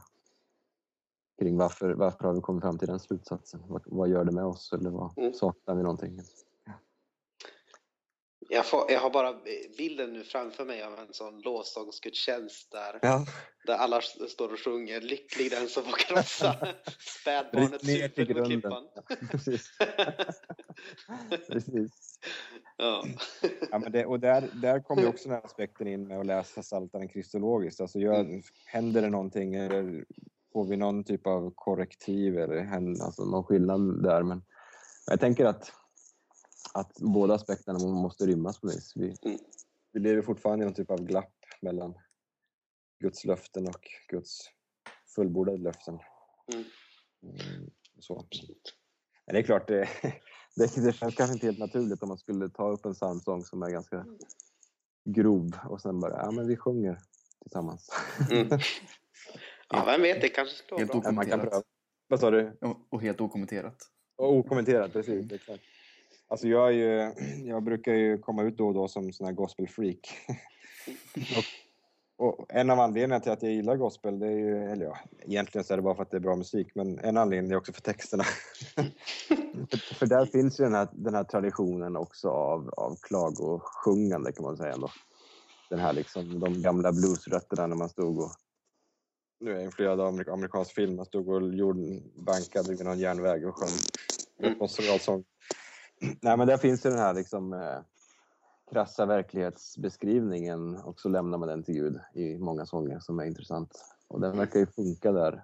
[1.38, 3.60] kring varför, varför har vi kommit fram till den slutsatsen?
[3.68, 5.32] Vad, vad gör det med oss eller vad, mm.
[5.32, 6.20] saknar vi någonting?
[8.48, 9.34] Jag, får, jag, har bara
[9.78, 13.26] bilden nu framför mig av en sån lovsångsgudstjänst där, ja.
[13.66, 16.68] där alla står och sjunger Lycklig den som får krossa
[16.98, 18.88] spädbarnets huvud på klippan.
[18.94, 19.70] Ja, precis.
[21.48, 22.18] precis.
[22.76, 23.04] Ja.
[23.70, 26.62] ja men det, och där, där kommer också den här aspekten in med att läsa
[26.62, 27.80] Psaltaren kristologiskt.
[27.80, 28.42] Alltså gör, mm.
[28.66, 30.04] Händer det någonting eller
[30.52, 32.72] får vi någon typ av korrektiv eller
[33.02, 34.22] alltså någon skillnad där?
[34.22, 34.42] Men
[35.06, 35.72] jag tänker att
[36.74, 38.92] att båda aspekterna måste rymmas på vis.
[38.96, 39.38] Vi, mm.
[39.92, 41.94] vi lever fortfarande i någon typ av glapp mellan
[43.00, 44.40] Guds löften och Guds
[45.14, 45.98] fullbordade löften.
[46.52, 46.64] Mm.
[47.22, 48.26] Mm, så.
[49.26, 49.88] Men det är klart, det,
[50.56, 53.62] det, det känns kanske inte helt naturligt om man skulle ta upp en psalmsång som
[53.62, 54.06] är ganska
[55.04, 56.98] grov och sen bara, ja men vi sjunger
[57.42, 57.90] tillsammans.
[58.30, 58.58] Mm.
[59.68, 61.12] Ja, vem vet, det kanske ska vara bra.
[61.12, 61.62] Man kan pröva.
[62.08, 62.58] Vad sa du?
[62.90, 63.76] Och helt okommenterat.
[64.16, 65.32] Och okommenterat, precis.
[65.32, 65.62] Exakt.
[66.32, 67.12] Alltså jag, är ju,
[67.48, 70.18] jag brukar ju komma ut då och då som sån här gospel freak.
[71.16, 71.44] och
[72.16, 75.64] och en av anledningarna till att jag gillar gospel, det är ju, eller ja, egentligen
[75.64, 77.72] så är det bara för att det är bra musik, men en anledning är också
[77.72, 78.24] för texterna.
[79.70, 84.44] för, för, där finns ju den här, den här traditionen också av, av klagosjungande kan
[84.44, 84.72] man säga.
[84.72, 84.90] Ändå.
[85.70, 88.32] Den här liksom, de gamla bluesrötterna när man stod och
[89.40, 93.56] nu är jag influerad av amerikansk film, man stod och jordbankade vid någon järnväg och
[93.56, 93.78] sjöng
[94.38, 94.60] mm.
[96.22, 97.80] Nej men där finns ju den här liksom eh,
[98.70, 103.84] krassa verklighetsbeskrivningen och så lämnar man den till Gud i många sånger som är intressant.
[104.08, 105.42] Och den verkar ju funka där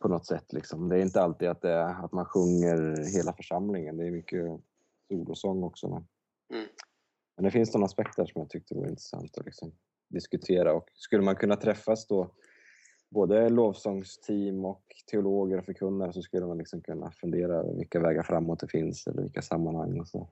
[0.00, 0.52] på något sätt.
[0.52, 0.88] Liksom.
[0.88, 3.96] Det är inte alltid att, det att man sjunger hela församlingen.
[3.96, 4.60] Det är mycket
[5.08, 5.88] solosång också.
[5.88, 6.06] Men,
[6.58, 6.70] mm.
[7.36, 9.72] men det finns några aspekter som jag tyckte var intressant att liksom
[10.08, 10.72] diskutera.
[10.72, 12.34] Och skulle man kunna träffas då,
[13.14, 18.22] både lovsångsteam och teologer och förkunnare, så skulle man liksom kunna fundera över vilka vägar
[18.22, 20.00] framåt det finns eller vilka sammanhang.
[20.00, 20.30] Och så.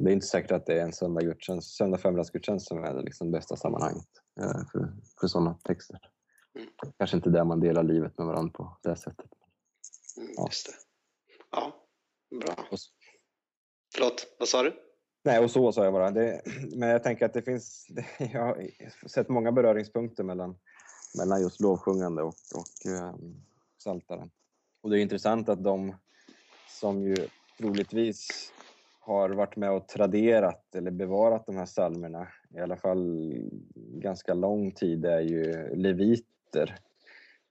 [0.00, 3.30] Det är inte säkert att det är en söndag, söndag förmiddagsgudstjänst som är det liksom
[3.30, 4.08] bästa sammanhanget
[4.40, 5.98] eh, för, för sådana texter.
[6.58, 6.68] Mm.
[6.98, 9.30] Kanske inte där man delar livet med varandra på det sättet.
[10.16, 10.46] Mm, ja.
[10.46, 10.72] Just det.
[11.50, 11.72] Ja,
[12.40, 12.54] bra.
[12.70, 12.78] Och,
[13.94, 14.72] Förlåt, vad sa du?
[15.24, 16.10] Nej, och så sa jag bara.
[16.10, 16.42] Det,
[16.76, 17.86] men jag tänker att det finns,
[18.18, 18.68] jag har
[19.08, 20.56] sett många beröringspunkter mellan,
[21.14, 23.14] mellan just lovsjungande och, och eh,
[23.78, 24.30] saltaren.
[24.82, 25.94] Och det är intressant att de
[26.68, 27.16] som ju
[27.58, 28.52] troligtvis
[29.00, 33.32] har varit med och traderat eller bevarat de här psalmerna, i alla fall
[33.74, 36.78] ganska lång tid, är ju leviter.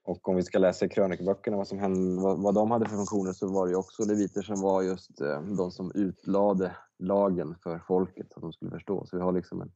[0.03, 2.95] Och om vi ska läsa i krönikeböckerna vad, som hände, vad, vad de hade för
[2.95, 7.55] funktioner så var det ju också leviter som var just eh, de som utlade lagen
[7.63, 9.05] för folket, så att de skulle förstå.
[9.05, 9.71] Så vi har liksom en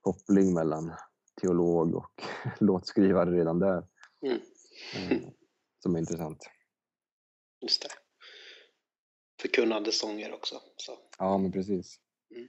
[0.00, 0.92] koppling mellan
[1.40, 2.22] teolog och
[2.60, 3.82] låtskrivare redan där.
[4.26, 4.40] Mm.
[4.94, 5.28] Eh,
[5.82, 6.50] som är intressant.
[7.60, 7.88] Just det
[9.40, 10.60] förkunnande sånger också.
[10.76, 10.98] Så.
[11.18, 12.00] Ja, men precis.
[12.34, 12.48] Mm.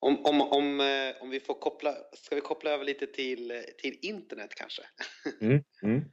[0.00, 3.98] Om, om, om, eh, om vi får koppla, ska vi koppla över lite till, till
[4.02, 4.82] internet kanske?
[5.40, 5.64] Mm.
[5.82, 6.04] Mm.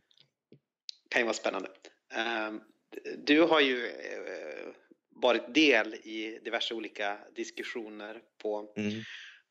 [1.10, 1.70] kan ju vara spännande.
[2.14, 2.62] Ehm,
[3.18, 4.74] du har ju eh,
[5.10, 8.92] varit del i diverse olika diskussioner på mm.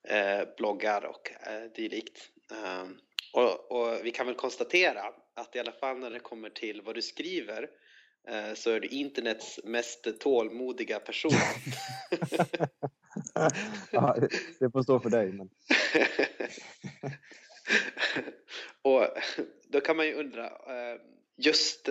[0.08, 1.30] Eh, bloggar och
[1.74, 2.30] dylikt.
[2.52, 2.98] Ehm,
[3.32, 5.02] och, och vi kan väl konstatera
[5.34, 7.68] att i alla fall när det kommer till vad du skriver
[8.28, 11.30] Eh, så är du internets mest tålmodiga person.
[13.90, 14.16] ja,
[14.60, 15.32] det får stå för dig.
[15.32, 15.50] Men...
[18.82, 19.08] och
[19.68, 21.00] då kan man ju undra, eh,
[21.36, 21.88] just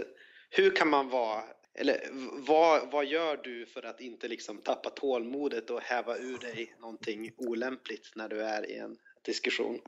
[0.50, 1.44] hur kan man vara,
[1.76, 2.10] eller
[2.48, 7.32] vad, vad gör du för att inte liksom tappa tålmodet och häva ur dig någonting
[7.38, 9.80] olämpligt när du är i en diskussion?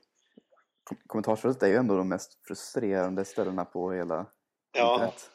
[1.08, 4.26] Kommentarsfältet är ju ändå de mest frustrerande ställena på hela
[4.74, 4.94] ja.
[4.94, 5.30] internet.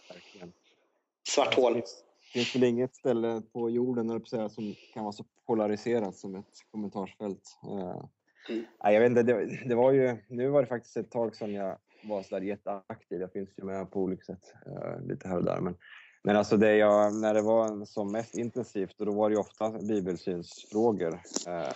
[1.29, 1.75] Svart hål.
[1.75, 1.85] Det
[2.33, 6.71] finns väl inget ställe på jorden eller säga, som kan vara så polariserat som ett
[6.71, 7.59] kommentarsfält.
[7.65, 8.05] Uh,
[8.49, 8.65] mm.
[8.85, 11.53] nej, jag vet inte, det, det, var ju, nu var det faktiskt ett tag sedan
[11.53, 13.21] jag var så där jätteaktiv.
[13.21, 15.61] Jag finns ju med på olika sätt, uh, lite här och där.
[15.61, 15.77] Men,
[16.23, 19.41] men alltså det jag, när det var som mest intensivt, och då var det ju
[19.41, 21.21] ofta bibelsynsfrågor.
[21.47, 21.73] Eh,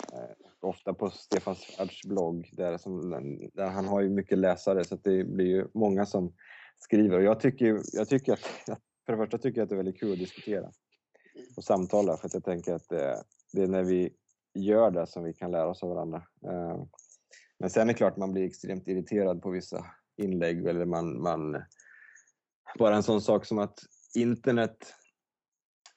[0.59, 3.09] ofta på Stefan Svärds blogg, där, som,
[3.53, 6.33] där han har ju mycket läsare så det blir ju många som
[6.79, 7.17] skriver.
[7.17, 8.39] Och jag tycker, jag tycker att,
[9.05, 10.71] för det första tycker jag att det är väldigt kul att diskutera
[11.57, 13.23] och samtala för att jag tänker att det,
[13.53, 14.13] det är när vi
[14.53, 16.23] gör det som vi kan lära oss av varandra.
[16.45, 16.83] Eh,
[17.59, 19.85] men sen är det klart man blir extremt irriterad på vissa
[20.17, 21.63] inlägg eller man, man
[22.79, 23.79] bara en sån sak som att
[24.15, 24.93] internet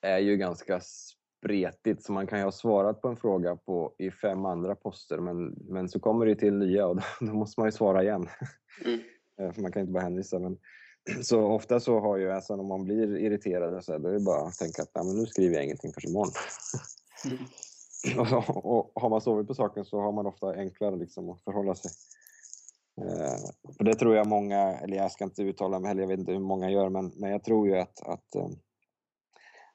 [0.00, 4.10] är ju ganska spretigt så man kan ju ha svarat på en fråga på, i
[4.10, 7.68] fem andra poster men, men så kommer det till nya och då, då måste man
[7.68, 8.28] ju svara igen.
[8.84, 9.00] Mm.
[9.40, 10.38] Eh, för man kan inte bara hänvisa.
[10.38, 10.58] Men,
[11.22, 14.20] så ofta så har ju, alltså när man blir irriterad så här, då är det
[14.20, 16.32] bara att tänka att men nu skriver jag ingenting förrän imorgon.
[17.24, 17.38] Mm.
[18.18, 21.74] och, och, har man sovit på saken så har man ofta enklare liksom att förhålla
[21.74, 21.90] sig.
[23.02, 26.18] Eh, För det tror jag många, eller jag ska inte uttala mig heller, jag vet
[26.18, 28.48] inte hur många gör, men, men jag tror ju att, att, eh,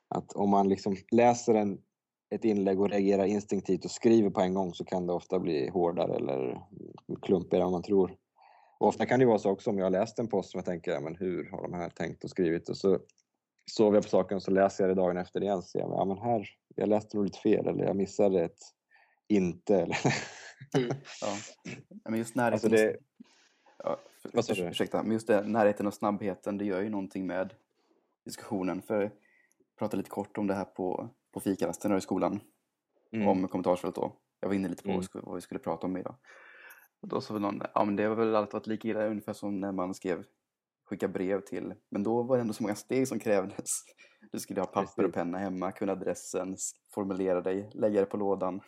[0.08, 1.78] att om man liksom läser en,
[2.36, 5.70] ett inlägg och reagerar instinktivt och skriver på en gång så kan det ofta bli
[5.70, 6.62] hårdare eller
[7.22, 8.18] klumpigare än man tror.
[8.80, 10.66] Och ofta kan det vara så också om jag har läst en post som jag
[10.66, 12.70] tänker, men hur har de här tänkt och skrivit?
[12.70, 13.00] Och så
[13.72, 16.06] sover jag på saken och så läser jag det dagen efter igen och ser, ja
[16.06, 18.60] men här, jag läste nog lite fel eller jag missade ett
[19.28, 19.76] inte.
[19.76, 19.98] Eller...
[20.78, 20.90] Mm.
[21.22, 21.38] ja.
[22.04, 22.98] Men just närheten, alltså det...
[23.78, 24.64] ja, för, Vad sa du?
[24.64, 27.54] Ursäkta, men just det, närheten och snabbheten, det gör ju någonting med
[28.26, 28.82] diskussionen.
[28.82, 29.12] För jag
[29.80, 32.40] pratade lite kort om det här på, på fikarasten i skolan,
[33.12, 33.28] mm.
[33.28, 34.16] om kommentarsfält då.
[34.40, 35.04] Jag var inne lite på mm.
[35.14, 36.16] vad vi skulle prata om idag.
[37.02, 39.34] Och då sa väl någon, ja men det har väl alltid varit lika illa ungefär
[39.34, 40.24] som när man skrev,
[40.86, 43.84] skicka brev till, men då var det ändå så många steg som krävdes.
[44.32, 46.58] Du skulle ha papper och penna hemma, kunna adressen,
[46.94, 48.62] formulera dig, lägga det på lådan.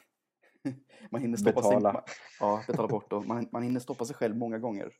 [1.11, 1.91] man hinner stoppa betala.
[1.91, 2.01] Sig,
[2.39, 4.91] ja, betala bort och man, man hinner stoppa sig själv många gånger.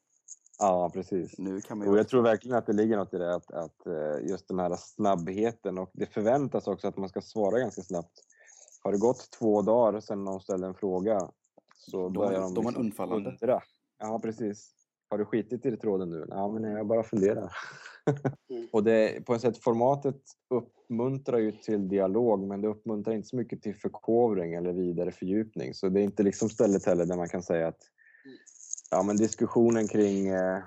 [0.60, 1.38] Ja, precis.
[1.38, 3.86] Nu kan man Och jag tror verkligen att det ligger något i det, att, att
[3.88, 8.22] eh, just den här snabbheten och det förväntas också att man ska svara ganska snabbt.
[8.84, 11.30] Har det gått två dagar sedan någon ställde en fråga
[11.78, 13.30] så Då- börjar de man liksom undfallande.
[13.30, 13.62] undra.
[14.00, 14.72] Ja, precis.
[15.10, 16.26] Har du skitit i tråden nu?
[16.30, 17.52] Ja, men jag bara funderar.
[18.50, 18.68] Mm.
[18.72, 23.36] och det, på ett sätt, formatet uppmuntrar ju till dialog, men det uppmuntrar inte så
[23.36, 25.74] mycket till förkovring eller vidare fördjupning.
[25.74, 27.82] Så det är inte liksom stället heller där man kan säga att
[28.92, 30.64] ja, men diskussionen kring, eh,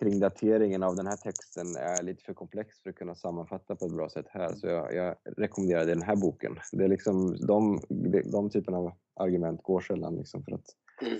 [0.00, 3.86] kring dateringen av den här texten är lite för komplex för att kunna sammanfatta på
[3.86, 4.54] ett bra sätt här.
[4.54, 6.56] Så jag, jag rekommenderar den här boken.
[6.72, 10.66] Det är liksom de, de, de typerna av argument går sällan liksom för att
[11.02, 11.18] Mm.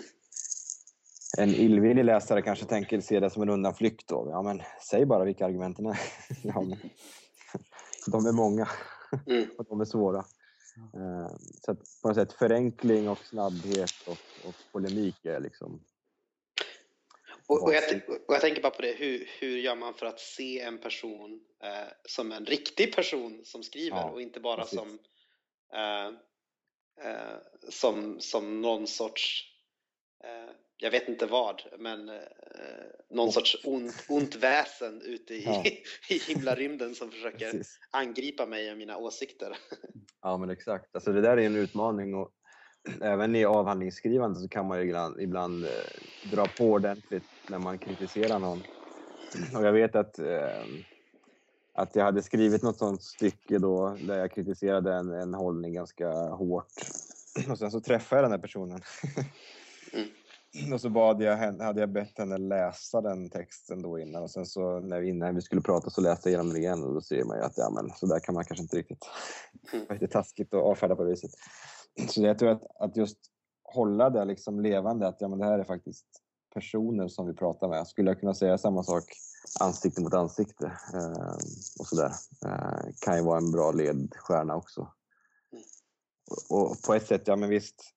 [1.39, 4.29] En illvillig läsare kanske tänker se det som en undanflykt då.
[4.31, 5.99] Ja, men säg bara vilka argumenten är.
[6.43, 6.79] ja, men,
[8.07, 8.69] de är många
[9.27, 9.51] Mm.
[9.59, 10.19] och de är svåra.
[10.95, 15.85] Eh, Så att på något sätt förenkling och snabbhet och, och polemik är liksom...
[17.47, 17.83] Och, och, jag,
[18.29, 21.41] och jag tänker bara på det, hur, hur gör man för att se en person
[21.63, 24.79] eh, som en riktig person som skriver Ja, och inte bara precis.
[24.79, 24.99] som,
[25.73, 26.07] eh,
[27.07, 29.45] eh, som, som någon sorts,
[30.25, 32.15] eh, jag vet inte vad, men eh,
[33.11, 35.65] någon sorts ont, ont väsen ute i, Ja.
[36.09, 37.79] i himlarymden som försöker Precis.
[37.91, 39.57] angripa mig och mina åsikter.
[40.23, 40.95] Ja, men exakt.
[40.95, 42.31] Alltså det där är en utmaning och
[43.01, 45.71] även i avhandlingsskrivande så kan man ju ibland, ibland eh,
[46.31, 48.63] dra på ordentligt när man kritiserar någon.
[49.57, 50.65] Och jag vet att, eh,
[51.73, 56.09] att jag hade skrivit något sånt stycke då där jag kritiserade en, en hållning ganska
[56.29, 56.73] hårt.
[57.51, 58.81] Och sen så träffade jag den här personen.
[60.73, 64.31] Och så bad jag henne, hade jag bett henne läsa den texten då innan och
[64.31, 66.95] sen så när vi, innan vi skulle prata så läste jag igenom den igen och
[66.95, 69.05] då ser man ju att ja, men, så där kan man kanske inte riktigt.
[69.73, 69.87] Mm.
[69.89, 71.31] Det lite taskigt att avfärda på det viset.
[72.09, 73.19] Så jag tror att, att just
[73.63, 76.07] hålla det liksom levande, att ja, men det här är faktiskt
[76.55, 77.87] personer som vi pratar med.
[77.87, 79.05] Skulle jag kunna säga samma sak
[79.61, 81.37] ansikte mot ansikte eh,
[81.79, 82.13] och sådär.
[82.47, 84.81] Eh, kan ju vara en bra ledstjärna också.
[85.53, 85.65] Mm.
[86.51, 87.95] Och, och på ett sätt, ja men visst,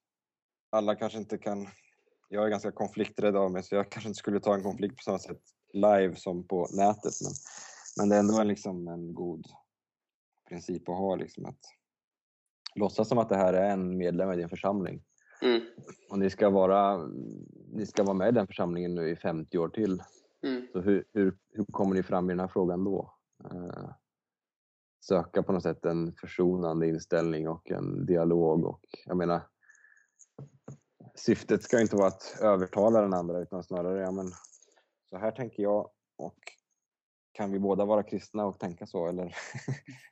[0.71, 1.67] alla kanske inte kan
[2.34, 5.03] jag är ganska konflikträdd av mig så jag kanske inte skulle ta en konflikt på
[5.03, 5.41] samma sätt
[5.73, 7.13] live som på nätet.
[7.21, 7.34] Men,
[7.97, 9.45] men det är ändå en, liksom en god
[10.49, 11.15] princip att ha.
[11.15, 11.59] Liksom att
[12.75, 15.03] låtsas som att det här är en medlem i din församling.
[15.41, 15.61] Mm.
[16.09, 17.07] Och ni ska, vara,
[17.67, 20.03] ni ska vara med i den församlingen nu i 50 år till.
[20.43, 20.67] Mm.
[20.71, 23.13] Så hur, hur, hur kommer ni fram i den här frågan då?
[23.43, 23.89] Eh,
[25.05, 28.65] söka på något sätt en försonande inställning och en dialog.
[28.65, 29.41] Och, jag menar,
[31.16, 34.32] syftet ska inte vara att övertala den andra utan snarare, ja men
[35.09, 36.38] så här tänker jag och
[37.32, 39.24] kan vi båda vara kristna och tänka så eller,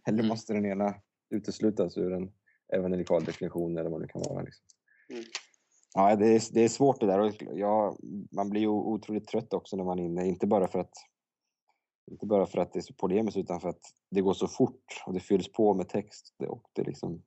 [0.08, 0.28] eller Mm.
[0.28, 0.95] måste den ena
[1.30, 2.32] uteslutas ur en
[2.74, 4.41] evangelikal definition eller vad det kan vara.
[4.41, 4.66] Liksom.
[5.10, 5.24] Mm.
[5.93, 7.97] Ja, det är, det är svårt det där och jag,
[8.32, 10.93] man blir ju otroligt trött också när man är inne, inte bara för att
[12.12, 13.82] inte bara för att det är så polemiskt utan för att
[14.12, 17.24] det går så fort och det fylls på med text och det liksom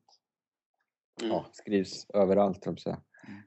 [1.23, 1.33] Mm.
[1.33, 3.03] ja, skrivs överallt, jag säga.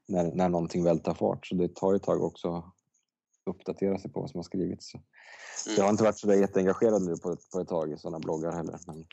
[0.05, 1.47] När, när någonting väl tar fart.
[1.47, 2.65] Så det tar ju ett tag också att
[3.45, 4.91] uppdatera sig på vad som har skrivits.
[4.91, 4.99] Så.
[5.67, 5.91] Jag har Mm.
[5.93, 8.79] inte varit så där jätteengagerad nu på, ett- på ett tag i sådana bloggar heller.
[8.87, 9.05] Men,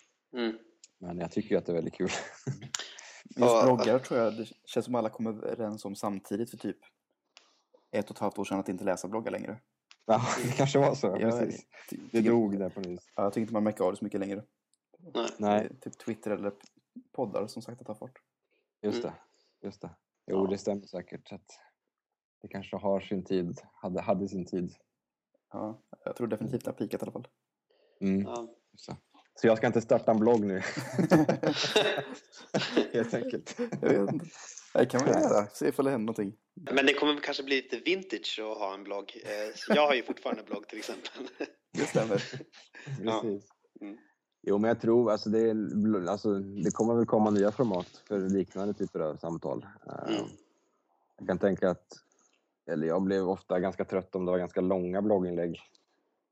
[0.45, 0.59] Mm.
[0.99, 2.09] men jag tycker ju att det är väldigt kul.
[3.25, 3.62] Just Ja.
[3.65, 6.77] bloggar tror jag det känns som alla kom överens om samtidigt för typ
[7.91, 9.61] ett och ett halvt år sedan att inte läsa bloggar längre.
[10.07, 11.07] Ja, det kanske var så.
[11.07, 11.67] Jag, precis.
[12.12, 13.11] Det dog där på något vis.
[13.17, 14.43] Ja, jag tycker inte man märker av det så mycket längre.
[15.39, 15.69] Nej.
[15.81, 16.53] Typ Twitter eller
[17.12, 18.19] poddar som sagt att ta fart.
[18.83, 19.12] just Mm.
[19.61, 19.67] det.
[19.67, 19.91] Just det.
[20.27, 20.51] Jo, Ja.
[20.51, 21.29] det stämmer säkert.
[21.29, 21.61] Så att
[22.43, 24.75] det kanske har sin tid, hade, hade sin tid.
[25.53, 27.29] Ja, jag tror definitivt det har pikat i alla fall.
[28.01, 28.49] Mm, Ja.
[28.87, 28.97] det.
[29.37, 30.59] Så jag ska inte starta en blogg nu,
[32.93, 33.57] helt enkelt.
[33.83, 34.27] jag vet inte.
[34.75, 35.47] Det kan man göra.
[35.47, 36.37] Se ifall det händer någonting.
[36.70, 39.12] Men det kommer kanske bli lite vintage att ha en blogg.
[39.25, 41.11] Eh, så Jag har ju fortfarande en blogg till exempel.
[41.72, 42.22] Det stämmer.
[43.03, 43.20] Ja.
[43.22, 43.49] Precis.
[43.81, 43.99] Mm.
[44.47, 45.51] Jo, men jag tror alltså det,
[46.11, 49.66] alltså det kommer väl komma nya format för liknande typer av samtal.
[49.86, 50.30] Eh, Mm.
[51.18, 51.86] Jag kan tänka att,
[52.70, 55.61] eller jag blev ofta ganska trött om det var ganska långa blogginlägg.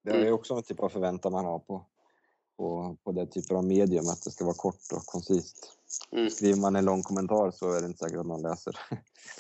[0.05, 0.35] Det är Mm.
[0.35, 1.87] också en typ av förväntan man har på,
[2.57, 5.79] på, på det typer av medium, att det ska vara kort och koncist.
[6.13, 6.31] Mm.
[6.31, 8.79] Skriver man en lång kommentar så är det inte säkert att man läser.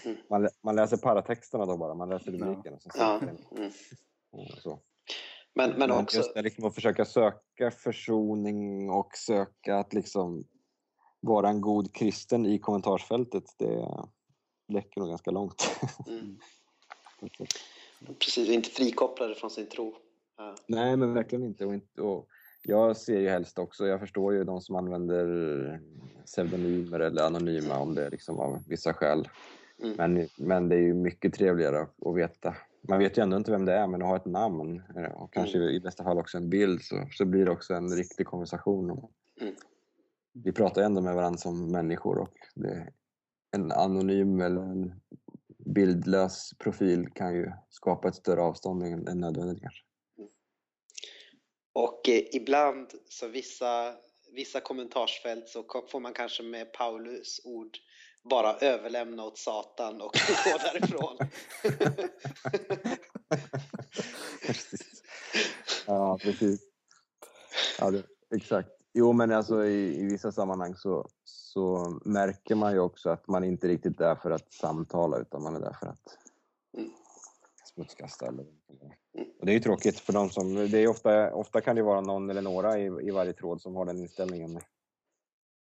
[0.04, 0.16] Mm.
[0.30, 2.46] Man, man läser paratexterna då bara, man läser Ja.
[2.46, 2.74] rubriken.
[2.74, 3.20] Och så Ja.
[3.56, 3.70] Mm.
[4.30, 4.78] Och så.
[5.54, 6.16] Men, men också...
[6.16, 10.44] just det, liksom att försöka söka försoning och söka att liksom
[11.20, 13.88] vara en god kristen i kommentarsfältet, det
[14.72, 15.70] räcker nog ganska långt.
[16.08, 16.38] Mm.
[18.18, 19.96] Precis, inte frikopplade från sin tro.
[20.36, 20.54] Ja.
[20.66, 21.66] Nej, men verkligen inte.
[21.66, 22.28] Och inte och
[22.62, 25.80] jag ser ju helst också, jag förstår ju de som använder
[26.26, 29.28] pseudonymer eller anonyma om det är liksom av vissa skäl.
[29.82, 29.96] Mm.
[29.96, 32.54] Men, men det är ju mycket trevligare att veta.
[32.88, 35.32] Man vet ju ändå inte vem det är, men att ha ett namn eh, och
[35.32, 35.68] kanske Mm.
[35.68, 38.90] i bästa fall också en bild så, så blir det också en riktig konversation.
[39.40, 39.54] Mm.
[40.32, 42.36] Vi pratar ändå med varandra som människor och
[43.50, 45.00] en anonym eller en
[45.58, 49.82] bildlös profil kan ju skapa ett större avstånd än, än nödvändigt kanske.
[51.72, 53.94] Och eh, ibland så vissa,
[54.32, 57.78] vissa kommentarsfält så får man kanske med Paulus ord
[58.30, 60.12] bara överlämna åt Satan och
[60.44, 61.16] gå därifrån.
[64.46, 65.02] precis.
[65.86, 66.60] Ja, precis.
[67.78, 68.02] Ja, det,
[68.36, 68.68] exakt.
[68.94, 73.44] Jo, men alltså i, i vissa sammanhang så, så märker man ju också att man
[73.44, 76.18] inte riktigt är där för att samtala utan man är där för att
[76.76, 76.90] Mm.
[77.74, 78.26] smutskasta.
[78.26, 78.46] Eller,
[79.40, 80.54] och det är ju tråkigt för de som...
[80.54, 83.76] Det är ofta, ofta kan det vara någon eller några i, i varje tråd som
[83.76, 84.60] har den inställningen.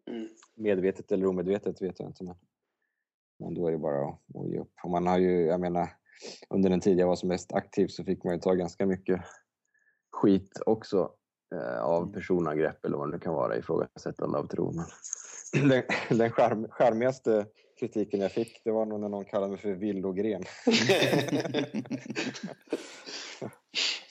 [0.08, 0.28] Mm.
[0.54, 2.24] Medvetet eller omedvetet vet jag inte.
[2.24, 2.34] Men,
[3.38, 4.72] men då är det bara att, att ge upp.
[4.82, 5.88] Och man har ju, jag menar,
[6.50, 9.20] under den tid jag var som mest aktiv så fick man ju ta ganska mycket
[10.10, 11.12] skit också
[11.54, 12.12] eh, av Mm.
[12.12, 14.72] personangrepp eller vad det nu kan vara, ifrågasättande av tro.
[14.72, 14.86] Men
[15.68, 15.82] den
[16.18, 17.46] den charm, charmigaste
[17.80, 20.42] kritiken jag fick det var nog när någon kallade mig för villogren.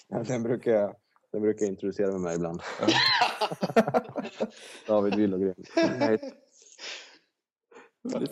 [0.27, 0.95] Den, brukar jag,
[1.31, 2.61] den brukar jag introducera med mig ibland.
[4.87, 5.55] David Villogren.
[5.75, 6.19] Nej,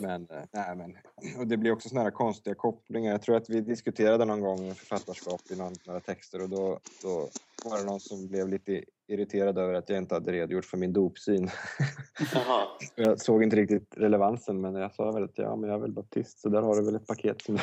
[0.00, 0.96] men, eh, nej, men,
[1.38, 3.12] och det blir också såna här konstiga kopplingar.
[3.12, 7.28] Jag tror att vi diskuterade någon gång författarskap i någon, några texter och då, då
[7.64, 10.92] var det någon som blev lite irriterad över att jag inte hade redogjort för min
[10.92, 11.50] dopsyn.
[12.94, 15.92] Jag såg inte riktigt relevansen men jag sa väl att ja, men jag är väl
[15.92, 17.58] baptist så där har du väl ett paket som,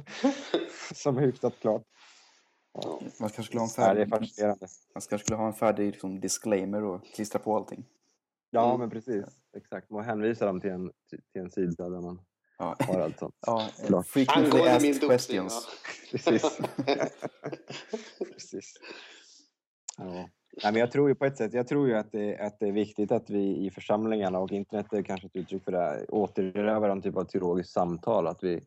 [0.94, 1.82] som är hyfsat klart.
[2.74, 3.00] Ja.
[3.20, 4.66] Man kanske skulle ha en Ja, det är färdig, fascinerande.
[4.94, 7.84] man kanske skulle ha en färdig liksom, disclaimer och klistra på allting.
[8.50, 8.80] Ja, Mm.
[8.80, 9.24] men precis.
[9.56, 9.90] Exakt.
[9.90, 10.90] Man hänvisar dem till en,
[11.32, 12.20] till en sida där man
[12.58, 12.76] Ja.
[12.80, 13.34] har allt sånt.
[13.46, 14.06] Ja, Klart.
[14.06, 15.68] frequently asked questions.
[16.10, 16.58] Precis.
[18.32, 18.74] Precis.
[19.98, 20.28] Ja.
[20.62, 22.68] Nej, men jag tror ju på ett sätt, jag tror ju att det, att det
[22.68, 26.14] är viktigt att vi i församlingarna och internet är kanske ett uttryck för det, här,
[26.14, 28.26] återerövrar en typ av teologiskt samtal.
[28.26, 28.64] Att vi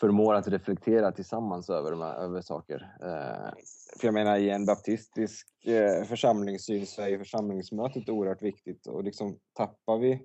[0.00, 2.96] förmår att reflektera tillsammans över, de här, över saker.
[3.02, 3.52] Eh,
[4.00, 9.38] för jag menar i en baptistisk eh, församlingssyn så är församlingsmötet oerhört viktigt och liksom
[9.52, 10.22] tappar vi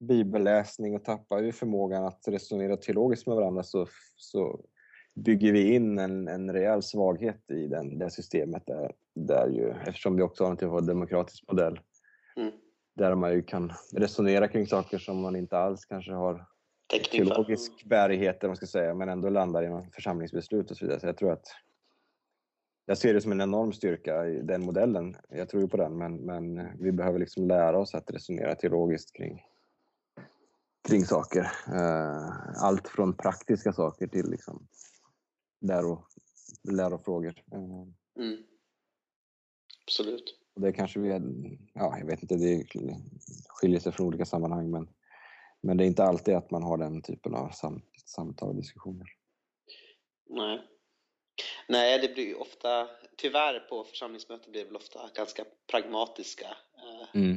[0.00, 4.60] bibelläsning och tappar vi förmågan att resonera teologiskt med varandra så, så
[5.14, 10.16] bygger vi in en, en rejäl svaghet i den, det systemet där, där ju, eftersom
[10.16, 11.80] vi också har en typ av demokratisk modell
[12.36, 12.52] Mm.
[12.94, 16.46] där man ju kan resonera kring saker som man inte alls kanske har
[16.98, 17.30] Täckning för.
[17.30, 20.84] teologisk bärighet eller vad man ska säga, men ändå landar i någon församlingsbeslut och så
[20.84, 21.00] vidare.
[21.00, 21.46] Så jag tror att
[22.86, 25.16] jag ser det som en enorm styrka i den modellen.
[25.28, 29.12] Jag tror ju på den, men, men vi behöver liksom lära oss att resonera teologiskt
[29.16, 29.42] kring,
[30.88, 31.52] kring saker.
[31.68, 34.66] Eh, Allt från praktiska saker till liksom
[35.60, 36.06] läro,
[36.62, 37.42] lärofrågor.
[37.52, 37.86] Eh,
[38.16, 38.42] Mm.
[39.86, 40.40] Absolut.
[40.54, 41.08] Och det kanske vi,
[41.72, 42.64] ja, jag vet inte, det
[43.48, 44.88] skiljer sig från olika sammanhang, men,
[45.64, 49.06] men det är inte alltid att man har den typen av sam, samtal och diskussioner.
[50.30, 50.62] Nej.
[51.68, 56.46] Nej, det blir ju ofta, tyvärr på församlingsmöten blir det väl ofta ganska pragmatiska
[56.76, 57.36] eh,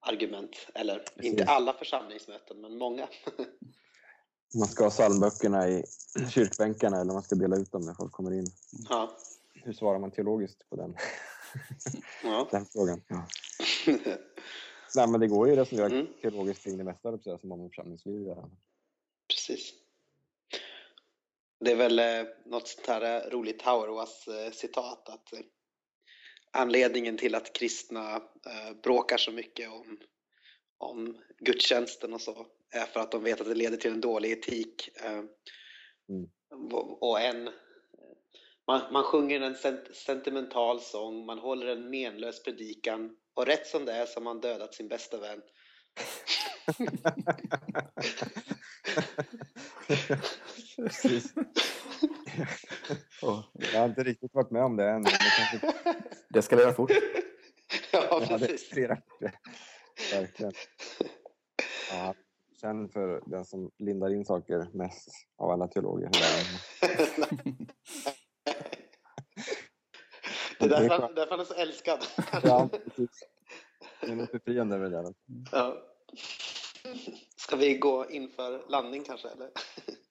[0.00, 0.66] argument.
[0.74, 1.24] Eller Precis.
[1.24, 3.08] inte alla församlingsmöten, men många.
[4.58, 5.84] Man ska ha psalmböckerna i
[6.30, 8.46] kyrkbänkarna eller man ska dela ut dem när folk kommer in.
[8.88, 9.16] ja.
[9.54, 10.96] Hur svarar man teologiskt på den,
[12.24, 12.48] ja.
[12.50, 13.02] den frågan?
[13.08, 13.26] Ja.
[14.96, 16.06] Nej, men det går ju att resonera Mm.
[16.22, 18.50] teologiskt kring det mesta säga, som med församlingsliv göra.
[19.28, 19.72] Precis.
[21.64, 25.40] Det är väl eh, något sånt här eh, roligt Hauerwas eh, citat att eh,
[26.52, 29.98] anledningen till att kristna eh, bråkar så mycket om,
[30.78, 34.32] om gudstjänsten och så är för att de vet att det leder till en dålig
[34.32, 34.88] etik.
[35.04, 35.22] Eh,
[37.00, 37.50] och- en,
[38.70, 43.84] man, man sjunger en sent, sentimental sång, man håller en menlös predikan och rätt som
[43.84, 45.42] det är så har man dödat sin bästa vän.
[50.76, 51.32] Precis.
[53.22, 55.02] Oh, Jag har inte riktigt varit med om det än.
[55.02, 55.60] Det kanske
[56.28, 56.90] det ska leda fort.
[57.92, 58.68] ja, Ja, precis.
[58.68, 58.98] flera.
[60.12, 60.52] Verkligen.
[61.90, 62.14] Ja,
[62.60, 65.08] sen för den som lindar in saker mest
[65.38, 66.10] av alla teologer.
[70.60, 71.98] Det är därför, han- därför han är så älskad.
[72.42, 73.22] Ja, precis.
[74.00, 75.14] Det är något befriande med det.
[75.52, 75.76] Ja.
[77.36, 79.28] Ska vi gå in för landning kanske?
[79.28, 79.50] Eller?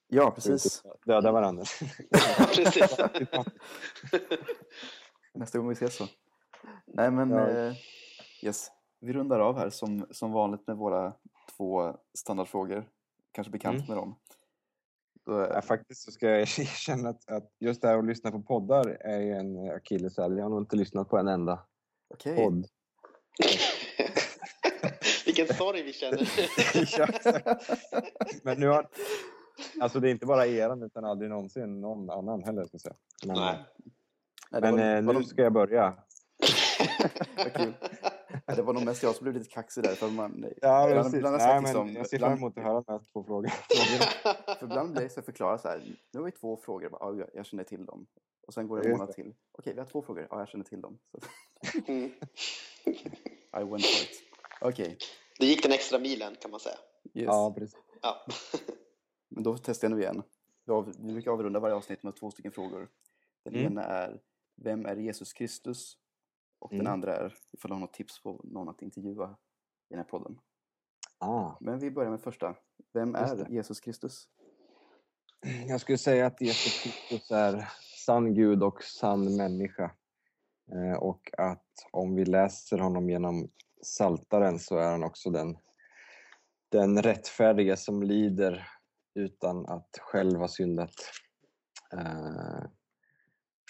[0.08, 0.84] Ja, precis.
[1.06, 1.64] Döda varandra.
[2.10, 2.98] Ja, precis.
[5.34, 6.08] Nästa gång vi ses så.
[6.88, 7.30] Nej, men...
[7.32, 7.50] Ja.
[7.50, 7.74] Eh,
[8.42, 8.68] yes.
[9.00, 11.14] vi rundar av här som, som vanligt med våra
[11.58, 12.90] två standardfrågor.
[13.32, 13.88] Kanske bekant Mm.
[13.88, 14.16] med dem.
[15.30, 18.42] Då, Ja, faktiskt så ska jag erkänna att, att just det här att lyssna på
[18.42, 20.38] poddar är ju en akilleshäl.
[20.38, 21.66] Jag har nog inte lyssnat på en enda
[22.14, 22.66] Okej, podd.
[25.26, 26.30] Vilken story vi känner.
[28.46, 28.88] Men nu har...
[29.82, 32.96] Alltså det är inte bara eran utan aldrig någonsin någon annan heller ska jag säga.
[33.26, 33.56] Men, Nej.
[34.52, 35.94] Nej, det men var, eh, var nu nog- ska jag börja.
[38.46, 39.96] Ja, Det var nog mest jag som blev lite kaxig där.
[39.96, 41.14] För, man, Ja, precis.
[41.14, 43.50] ibland har Nej, men liksom, jag ser fram emot att höra de här två frågorna.
[44.60, 45.98] För ibland blir det så förklara så här.
[46.12, 46.90] Nu har vi två frågor.
[46.92, 48.08] Ja, jag, jag känner till dem.
[48.48, 49.34] Och sen går det en månad till.
[49.52, 50.28] Okej, vi har två frågor.
[50.30, 51.00] Ja, jag känner till dem.
[51.12, 51.20] Så,
[51.92, 52.12] Mm.
[53.58, 54.24] I went for it.
[54.62, 54.98] Okej,
[55.40, 56.76] Det gick den extra milen kan man säga.
[57.14, 57.26] yes.
[57.28, 57.78] Ja, precis.
[58.02, 58.26] Ja.
[59.30, 60.24] Men då testar jag nu igen.
[61.00, 62.88] Vi brukar avrunda varje avsnitt med två stycken frågor.
[63.44, 63.66] Den Mm.
[63.72, 64.22] ena är
[64.56, 65.98] Vem är Jesus Kristus?
[66.60, 66.94] Och den Mm.
[66.94, 69.38] andra är ifall du har något tips på någon att intervjua
[69.90, 70.40] i den här podden.
[71.18, 71.52] Ah.
[71.60, 72.56] Men vi börjar med första.
[72.94, 73.50] Vem är.
[73.50, 74.28] Jesus Kristus?
[75.68, 77.70] Jag skulle säga att Jesus Kristus är
[78.06, 79.92] sann Gud och sann människa.
[80.72, 83.50] Eh, och att om vi läser honom genom
[83.82, 85.58] Saltaren så är han också den,
[86.70, 88.68] den rättfärdiga som lider
[89.16, 90.94] utan att själv ha syndat
[91.94, 92.64] eh,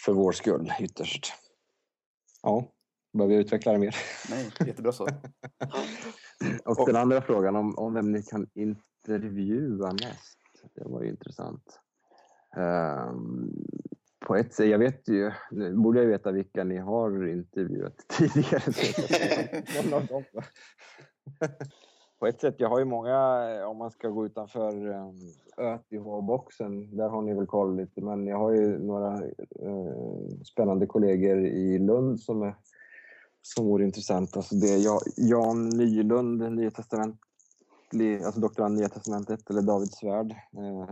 [0.05, 1.33] för vår skull ytterst.
[2.43, 2.71] Ja,
[3.12, 3.95] behöver jag utveckla det mer?
[4.30, 5.07] Nej, jättebra så.
[6.66, 10.38] Och den andra frågan om, om vem ni kan intervjua mest.
[10.76, 11.80] Det var ju intressant.
[12.57, 13.53] Ehm,
[14.26, 18.74] på ett sätt, jag vet ju, nu borde jag veta vilka ni har intervjuat tidigare.
[22.20, 25.20] På ett sätt, jag har ju många, om man ska gå utanför um,
[25.57, 31.45] ÖTH-boxen, där har ni väl koll lite, men jag har ju några eh, spännande kollegor
[31.45, 32.55] i Lund som är
[33.41, 34.37] som vore intressant.
[34.37, 37.19] Alltså det är Ja- Jan Nylund, Nya Testament,
[38.25, 40.31] alltså doktorand Nya Testamentet, eller David Svärd.
[40.31, 40.89] Eh,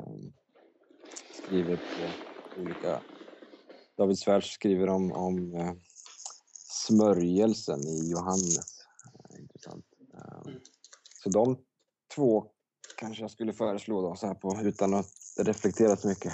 [1.43, 3.01] skriver på olika...
[3.97, 5.73] David Svärd skriver om, om eh,
[6.87, 8.85] smörjelsen i Johannes.
[9.29, 9.85] Eh, intressant.
[10.13, 10.51] Eh,
[11.23, 11.57] så de
[12.15, 12.45] två
[12.97, 16.33] kanske jag skulle föreslå då, så här på, utan att reflektera så mycket.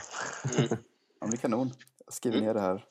[0.58, 0.70] Mm.
[1.20, 1.72] Ja, det är kanon.
[2.06, 2.48] Jag skriver Mm.
[2.48, 2.86] ner det här.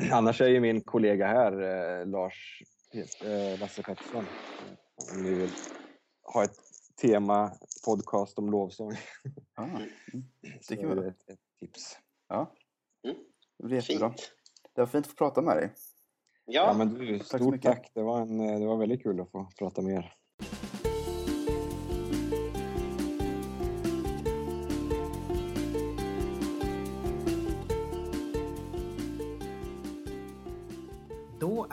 [0.12, 1.52] Annars är ju min kollega här,
[2.00, 2.62] eh, Lars
[3.24, 4.24] eh, Lasse Pettersson,
[5.12, 5.50] om ni vill
[6.22, 6.58] ha ett
[7.02, 7.52] tema
[7.86, 8.92] podcast om lovsång.
[9.54, 9.86] Ah, mm.
[10.60, 11.98] Så kan det ett, ett tips.
[12.28, 12.52] Ja,
[13.04, 13.16] Mm.
[13.58, 14.08] det blir jättebra.
[14.10, 14.32] Fint.
[14.74, 15.70] Det var fint att få prata med dig.
[16.44, 17.62] Ja, Ja, men du, stort mycket.
[17.62, 17.90] tack.
[17.94, 20.14] Det var, en, eh, det var väldigt kul att få prata med er.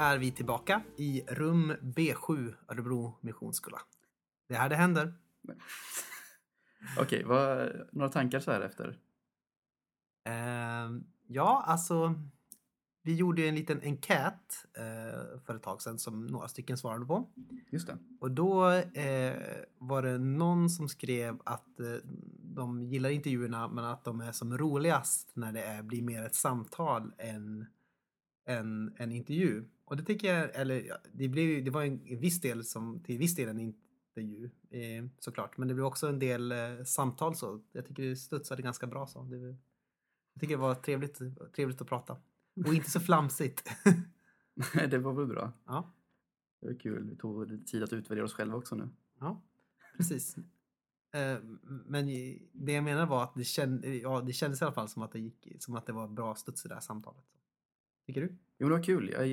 [0.03, 3.81] Är vi tillbaka i rum B7 Örebro Missionsskola.
[4.47, 5.13] Det är här det händer.
[6.99, 8.99] Okej, vad, några tankar så här efter?
[10.23, 12.15] Ehm, ja, alltså.
[13.05, 17.29] Vi gjorde en liten enkät eh, för ett tag sedan som några stycken svarade på.
[17.71, 17.97] Just det.
[18.19, 19.35] Och då eh,
[19.77, 21.95] var det någon som skrev att eh,
[22.55, 26.35] de gillar intervjuerna men att de är som roligast när det är, blir mer ett
[26.35, 27.65] samtal än
[28.45, 29.65] en, en intervju.
[29.85, 33.35] Och det tycker jag, eller det, blev, det var en, viss del som, till viss
[33.35, 35.57] del en intervju eh, såklart.
[35.57, 37.63] Men det blev också en del eh, samtal så.
[37.71, 39.23] Jag tycker det studsade ganska bra så.
[39.23, 39.37] Det,
[40.33, 41.21] jag tycker det var trevligt,
[41.55, 42.17] trevligt att prata.
[42.67, 43.69] Och inte så flamsigt.
[44.75, 45.51] Nej, det var väl bra.
[45.65, 45.93] ja.
[46.61, 47.09] Det var kul.
[47.09, 48.89] Vi tog tid att utvärdera oss själva också nu.
[49.19, 49.41] Ja,
[49.97, 50.37] precis.
[51.13, 51.37] Eh,
[51.85, 52.05] Men
[52.51, 55.11] det jag menar var att det, känd, ja, det kändes i alla fall som att
[55.11, 57.25] det, gick, som att det var bra studs i det här samtalet.
[58.05, 58.35] Tycker du?
[58.57, 59.09] Jo, det var kul.
[59.11, 59.27] Jag,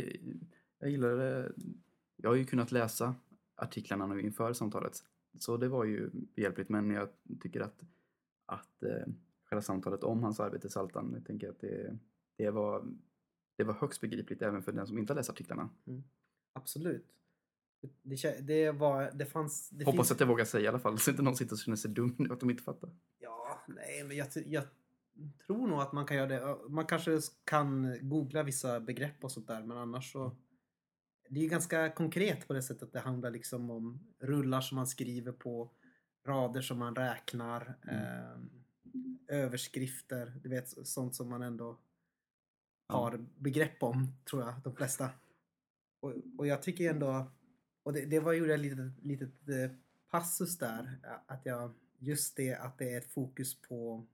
[0.78, 1.52] jag gillar det.
[2.16, 3.14] Jag har ju kunnat läsa
[3.56, 4.92] artiklarna nu inför samtalet.
[5.38, 6.68] Så det var ju behjälpligt.
[6.68, 7.08] Men jag
[7.40, 7.80] tycker att,
[8.46, 9.12] att eh,
[9.44, 11.98] själva samtalet om hans arbete i Saltan, jag tänker att det,
[12.36, 12.86] det, var,
[13.56, 15.70] det var högst begripligt även för den som inte har läst artiklarna.
[16.52, 17.14] Absolut.
[18.02, 19.70] Det, det var, det fanns...
[19.70, 21.58] Det Hoppas finns, att jag vågar säga i alla fall så inte någon sitter och
[21.58, 22.90] känner sig dum nu att de inte fattar.
[23.18, 24.64] Ja, nej, men jag, jag
[25.46, 26.68] tror nog att man kan göra det.
[26.68, 30.36] Man kanske kan googla vissa begrepp och sånt där, men annars så...
[31.28, 34.86] Det är ganska konkret på det sättet att det handlar liksom om rullar som man
[34.86, 35.70] skriver på,
[36.26, 38.40] rader som man räknar, eh,
[39.28, 41.80] överskrifter, du vet sånt som man ändå
[42.88, 45.10] har begrepp om, tror jag, de flesta.
[46.00, 47.30] Och, och jag tycker ändå,
[47.82, 49.76] och det, det var gjorde jag litet, litet eh,
[50.10, 54.06] passus där, att jag, just det att det är ett fokus på,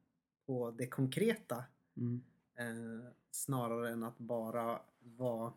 [0.47, 1.64] på det konkreta
[1.97, 2.23] Mm.
[2.55, 5.52] eh, snarare än att bara vara,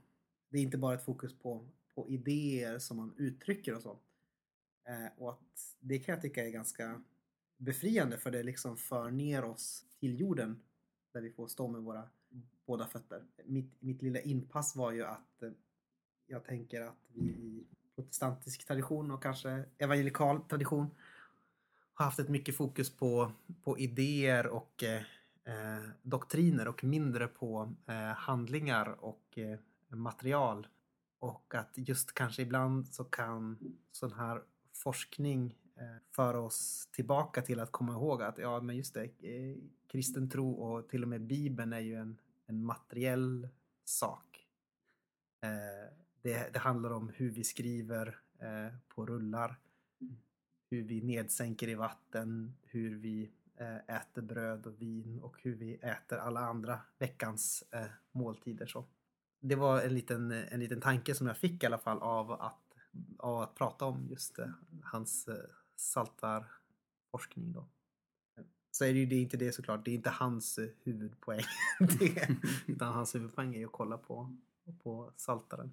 [0.50, 4.00] det är inte bara ett fokus på, på idéer som man uttrycker och så.
[4.84, 7.02] Eh, och att det kan jag tycka är ganska
[7.58, 10.62] befriande för det liksom för ner oss till jorden
[11.12, 12.10] där vi får stå med våra
[12.66, 13.24] båda fötter.
[13.46, 15.52] Mitt, mitt lilla inpass var ju att eh,
[16.28, 20.88] jag tänker att vi i protestantisk tradition och kanske evangelikal tradition
[22.00, 23.32] har haft ett mycket fokus på,
[23.64, 25.02] på idéer och eh,
[25.44, 29.60] eh, doktriner och mindre på eh, handlingar och eh,
[29.90, 30.68] material.
[31.20, 33.58] Och att just kanske ibland så kan
[33.92, 34.42] sån här
[34.74, 39.58] forskning eh, föra oss tillbaka till att komma ihåg att ja, men just det, eh,
[39.88, 43.48] kristen tro och till och med Bibeln är ju en, en materiell
[43.86, 44.48] sak.
[45.42, 49.60] Eh, det, det, handlar om hur vi skriver eh, på rullar,
[50.70, 55.74] hur vi nedsänker i vatten, hur vi eh, äter bröd och vin och hur vi
[55.74, 58.66] äter alla andra veckans eh, måltider.
[58.66, 58.86] Så.
[59.40, 62.76] Det var en liten, en liten tanke som jag fick i alla fall av att,
[63.18, 64.50] av att prata om just eh,
[64.84, 65.36] hans eh,
[65.76, 67.54] saltarforskning.
[67.54, 67.68] Då.
[68.72, 71.44] Så är det ju det är inte det såklart, det är inte hans huvudpoäng.
[72.00, 72.30] det,
[72.68, 74.38] utan hans huvudpoäng är att kolla på,
[74.84, 75.72] på saltaren.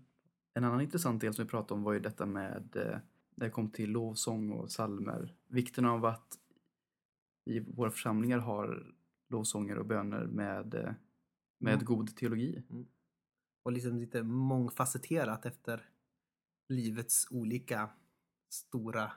[0.54, 2.98] En annan intressant del som vi pratade om var ju detta med eh,
[3.36, 5.34] när det kom till lovsång och salmer.
[5.48, 6.38] Vikten av att
[7.44, 8.94] i våra församlingar har
[9.28, 10.92] lovsånger och böner med, eh,
[11.58, 11.84] med mm.
[11.84, 12.62] god teologi.
[12.70, 12.86] Mm.
[13.62, 15.88] Och liksom lite mångfacetterat efter
[16.68, 17.90] livets olika
[18.48, 19.12] stora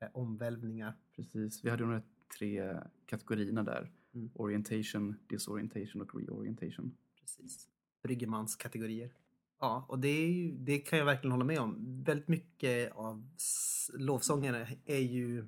[0.00, 0.94] eh, omvälvningar.
[1.16, 2.02] Precis, vi hade de
[2.38, 3.92] tre kategorierna där.
[4.14, 4.30] Mm.
[4.34, 6.96] Orientation, disorientation och reorientation.
[7.20, 7.68] Precis.
[8.02, 9.12] Bryggemans kategorier.
[9.64, 12.02] Ja, och det, är, det kan jag verkligen hålla med om.
[12.04, 13.28] Väldigt mycket av
[13.94, 15.46] lovsångerna är ju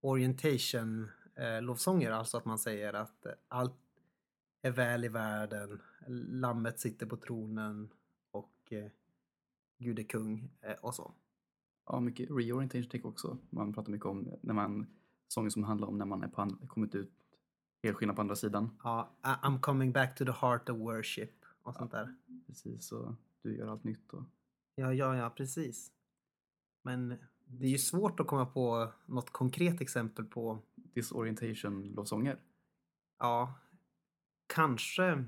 [0.00, 3.74] orientation eh, lovsånger, alltså att man säger att allt
[4.62, 5.82] är väl i världen,
[6.28, 7.92] lammet sitter på tronen
[8.30, 8.90] och eh,
[9.78, 11.14] Gud är kung eh, och så.
[11.86, 13.38] Ja, mycket reorientation take också.
[13.50, 14.86] Man pratar mycket om när man,
[15.28, 17.12] sånger som handlar om när man är på kommit ut
[17.82, 18.78] helskinnad på andra sidan.
[18.82, 22.14] Ja, I'm coming back to the heart of worship och sånt ja, där.
[22.46, 24.12] Precis, och du gör allt nytt.
[24.12, 24.22] Och...
[24.74, 25.92] Ja, ja, ja, precis.
[26.82, 27.08] Men
[27.44, 32.40] det är ju svårt att komma på något konkret exempel på disorientation-lovsånger.
[33.18, 33.54] Ja,
[34.46, 35.24] kanske.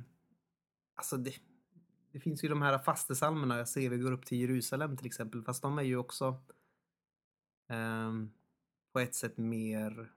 [0.95, 1.35] Alltså det,
[2.13, 3.59] det finns ju de här fastesalmerna.
[3.59, 5.43] Jag ser vi går upp till Jerusalem till exempel.
[5.43, 6.43] Fast de är ju också
[7.69, 8.13] eh,
[8.93, 10.13] på ett sätt mer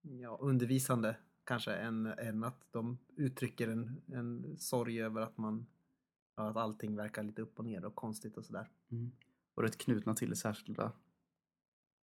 [0.00, 1.16] ja, undervisande
[1.48, 5.66] kanske än, än att de uttrycker en, en sorg över att man
[6.34, 8.70] att allting verkar lite upp och ner och konstigt och sådär.
[8.90, 9.12] Mm.
[9.54, 10.92] Och rätt knutna till särskilda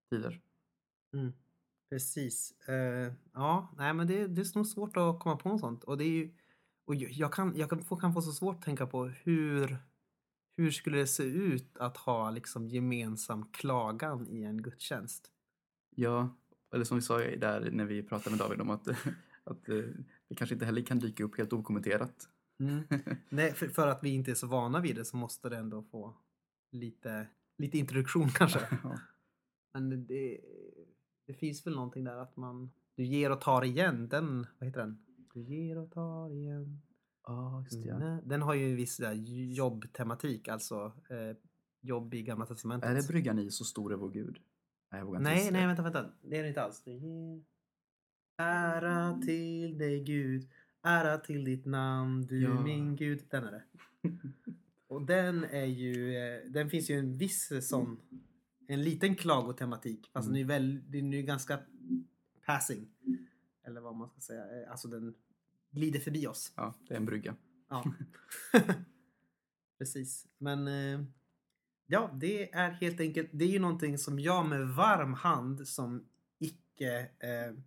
[0.10, 0.42] tider.
[1.14, 1.34] Mm.
[1.90, 2.54] Precis.
[2.70, 5.84] Uh, ja, nej men det, det är nog svårt att komma på något sånt.
[5.84, 6.34] Och det är ju,
[6.86, 9.78] och jag kan, jag kan, få, kan få så svårt att tänka på hur,
[10.58, 15.32] hur skulle det se ut att ha liksom gemensam klagan i en gudstjänst?
[15.96, 16.36] Ja,
[16.74, 18.88] eller som vi sa där när vi pratade med David om att
[19.46, 19.84] att eh,
[20.28, 22.30] det kanske inte heller kan dyka upp helt okommenterat.
[22.60, 22.84] Mm.
[23.30, 25.84] Nej, för, för, att vi inte är så vana vid det så måste det ändå
[25.84, 26.18] få
[26.72, 27.28] lite,
[27.58, 28.60] lite introduktion kanske.
[28.84, 29.00] ja.
[29.74, 30.42] Men det,
[31.28, 34.80] det finns väl någonting där att man, du ger och tar igen, den, vad heter
[34.80, 35.06] den?
[35.34, 36.82] Du ger och tar igen.
[37.24, 37.90] Ja, just det.
[37.90, 38.20] Ja.
[38.24, 39.14] Den har ju en viss där,
[39.54, 41.38] jobbtematik, alltså eh,
[41.82, 42.90] jobb i Gamla Testamentet.
[42.90, 44.40] Är det bryggan i Så stor är vår Gud?
[44.92, 46.12] Nej, jag nej, nej, vänta, vänta.
[46.22, 46.84] Det är det inte alls.
[46.84, 47.44] Du ger
[48.38, 50.50] Ära till dig Gud,
[50.84, 52.64] ära till ditt namn, du ja.
[52.64, 53.24] min Gud.
[53.30, 53.64] Den är det.
[54.88, 57.98] Och den är ju, eh, den finns ju en viss sån,
[58.68, 60.10] en liten klagotematik.
[60.14, 60.34] Fast mm.
[60.34, 61.60] den är väl, den är ju ganska
[62.46, 62.88] passing.
[63.64, 64.42] Eller vad man ska säga.
[64.42, 65.16] Eh, alltså den
[65.72, 66.54] glider förbi oss.
[66.56, 67.36] Ja, det är en brygga.
[67.70, 67.86] Ja.
[69.78, 70.28] Precis.
[70.38, 71.06] Men eh,
[71.86, 76.08] ja, det är helt enkelt, det är ju någonting som jag med varm hand som
[76.40, 77.58] icke eh,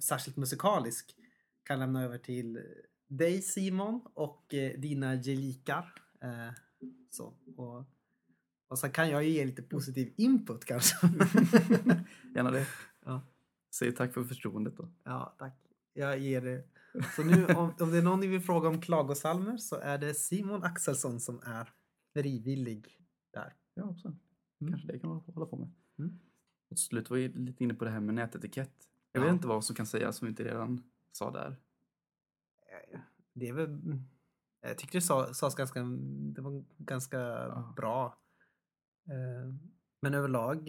[0.00, 1.16] särskilt musikalisk
[1.62, 2.60] kan lämna över till
[3.08, 5.94] dig Simon och eh, dina gelikar.
[6.22, 6.54] Eh,
[7.10, 7.84] så, och,
[8.68, 11.06] och så kan jag ge lite positiv input kanske.
[12.34, 12.66] Gärna det.
[13.04, 13.22] Ja.
[13.74, 14.88] Säg tack för förtroendet då.
[15.04, 15.54] Ja, tack.
[15.92, 16.64] Jag ger det.
[17.16, 20.14] Så nu om, om det är någon ni vill fråga om klagosalmer så är det
[20.14, 21.72] Simon Axelsson som är
[22.12, 22.98] frivillig
[23.32, 23.54] där.
[23.74, 24.18] Ja, absolut.
[24.60, 24.72] Mm.
[24.72, 25.70] Kanske det kan man hålla på med.
[25.98, 26.18] Mm.
[26.70, 28.89] Och till slut var vi lite inne på det här med nätetikett.
[29.12, 29.24] Jag ja.
[29.24, 30.82] vet inte vad som kan sägas som vi inte redan
[31.12, 31.56] sa där.
[32.66, 33.00] Eh,
[33.32, 33.78] det är väl...
[34.62, 35.82] Jag tyckte det sades ganska...
[36.34, 37.72] Det var ganska ja.
[37.76, 38.18] bra.
[39.08, 39.54] Eh,
[40.02, 40.62] men överlag,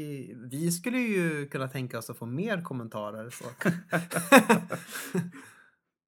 [0.50, 3.30] vi skulle ju kunna tänka oss att få mer kommentarer.
[3.30, 3.46] Så.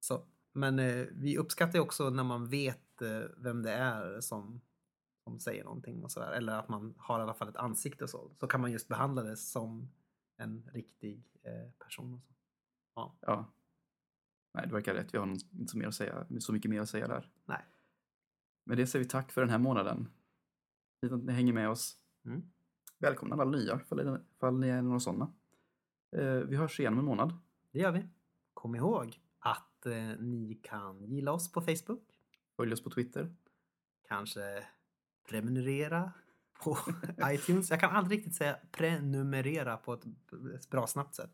[0.00, 0.24] så.
[0.52, 2.80] Men eh, vi uppskattar också när man vet
[3.36, 4.60] vem det är som,
[5.24, 6.32] som säger någonting och sådär.
[6.32, 8.30] Eller att man har i alla fall ett ansikte och så.
[8.40, 9.90] Så kan man just behandla det som
[10.36, 12.14] en riktig eh, person.
[12.14, 12.32] Och så.
[12.94, 13.16] Ja.
[13.20, 13.52] Ja.
[14.54, 15.14] Nej, det verkar rätt.
[15.14, 17.30] Vi har inte så, mer att säga, så mycket mer att säga där.
[17.44, 17.64] Nej.
[18.64, 20.08] Med det säger vi tack för den här månaden.
[21.00, 21.98] Fint att ni hänger med oss.
[22.24, 22.42] Mm.
[22.98, 25.32] Välkomna alla nya, ifall, ifall ni är några sådana.
[26.16, 27.38] Eh, vi hörs igen om en månad.
[27.70, 28.08] Det gör vi.
[28.54, 32.20] Kom ihåg att eh, ni kan gilla oss på Facebook.
[32.56, 33.34] Följ oss på Twitter.
[34.08, 34.66] Kanske
[35.28, 36.12] prenumerera
[36.62, 36.78] på
[37.32, 37.70] iTunes.
[37.70, 41.30] Jag kan aldrig riktigt säga prenumerera på ett bra snabbt sätt.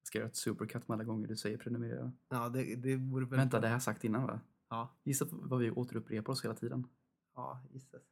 [0.00, 2.12] Jag ska göra ett supercut med alla gånger du säger prenumerera.
[2.28, 3.38] Ja, det, det vore väl...
[3.38, 4.40] Vänta, det har jag sagt innan va?
[4.68, 6.86] Ja, Gissa vad vi återupprepar oss hela tiden.
[7.34, 8.02] ja gisses.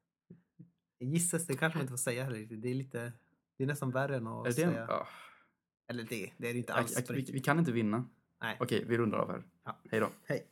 [0.98, 2.62] Gisses, det kanske man inte får säga heller riktigt.
[2.62, 3.12] Det är lite...
[3.56, 4.70] Det är nästan värre än att säga...
[4.70, 4.86] det?
[4.88, 5.06] Ja.
[5.86, 7.10] Eller det, det är det inte alls.
[7.10, 8.04] vi, vi kan inte vinna.
[8.40, 8.56] Nej.
[8.60, 9.42] Okej, vi rundar av här.
[9.64, 9.78] Ja.
[9.90, 10.10] Hej då.
[10.24, 10.51] Hej.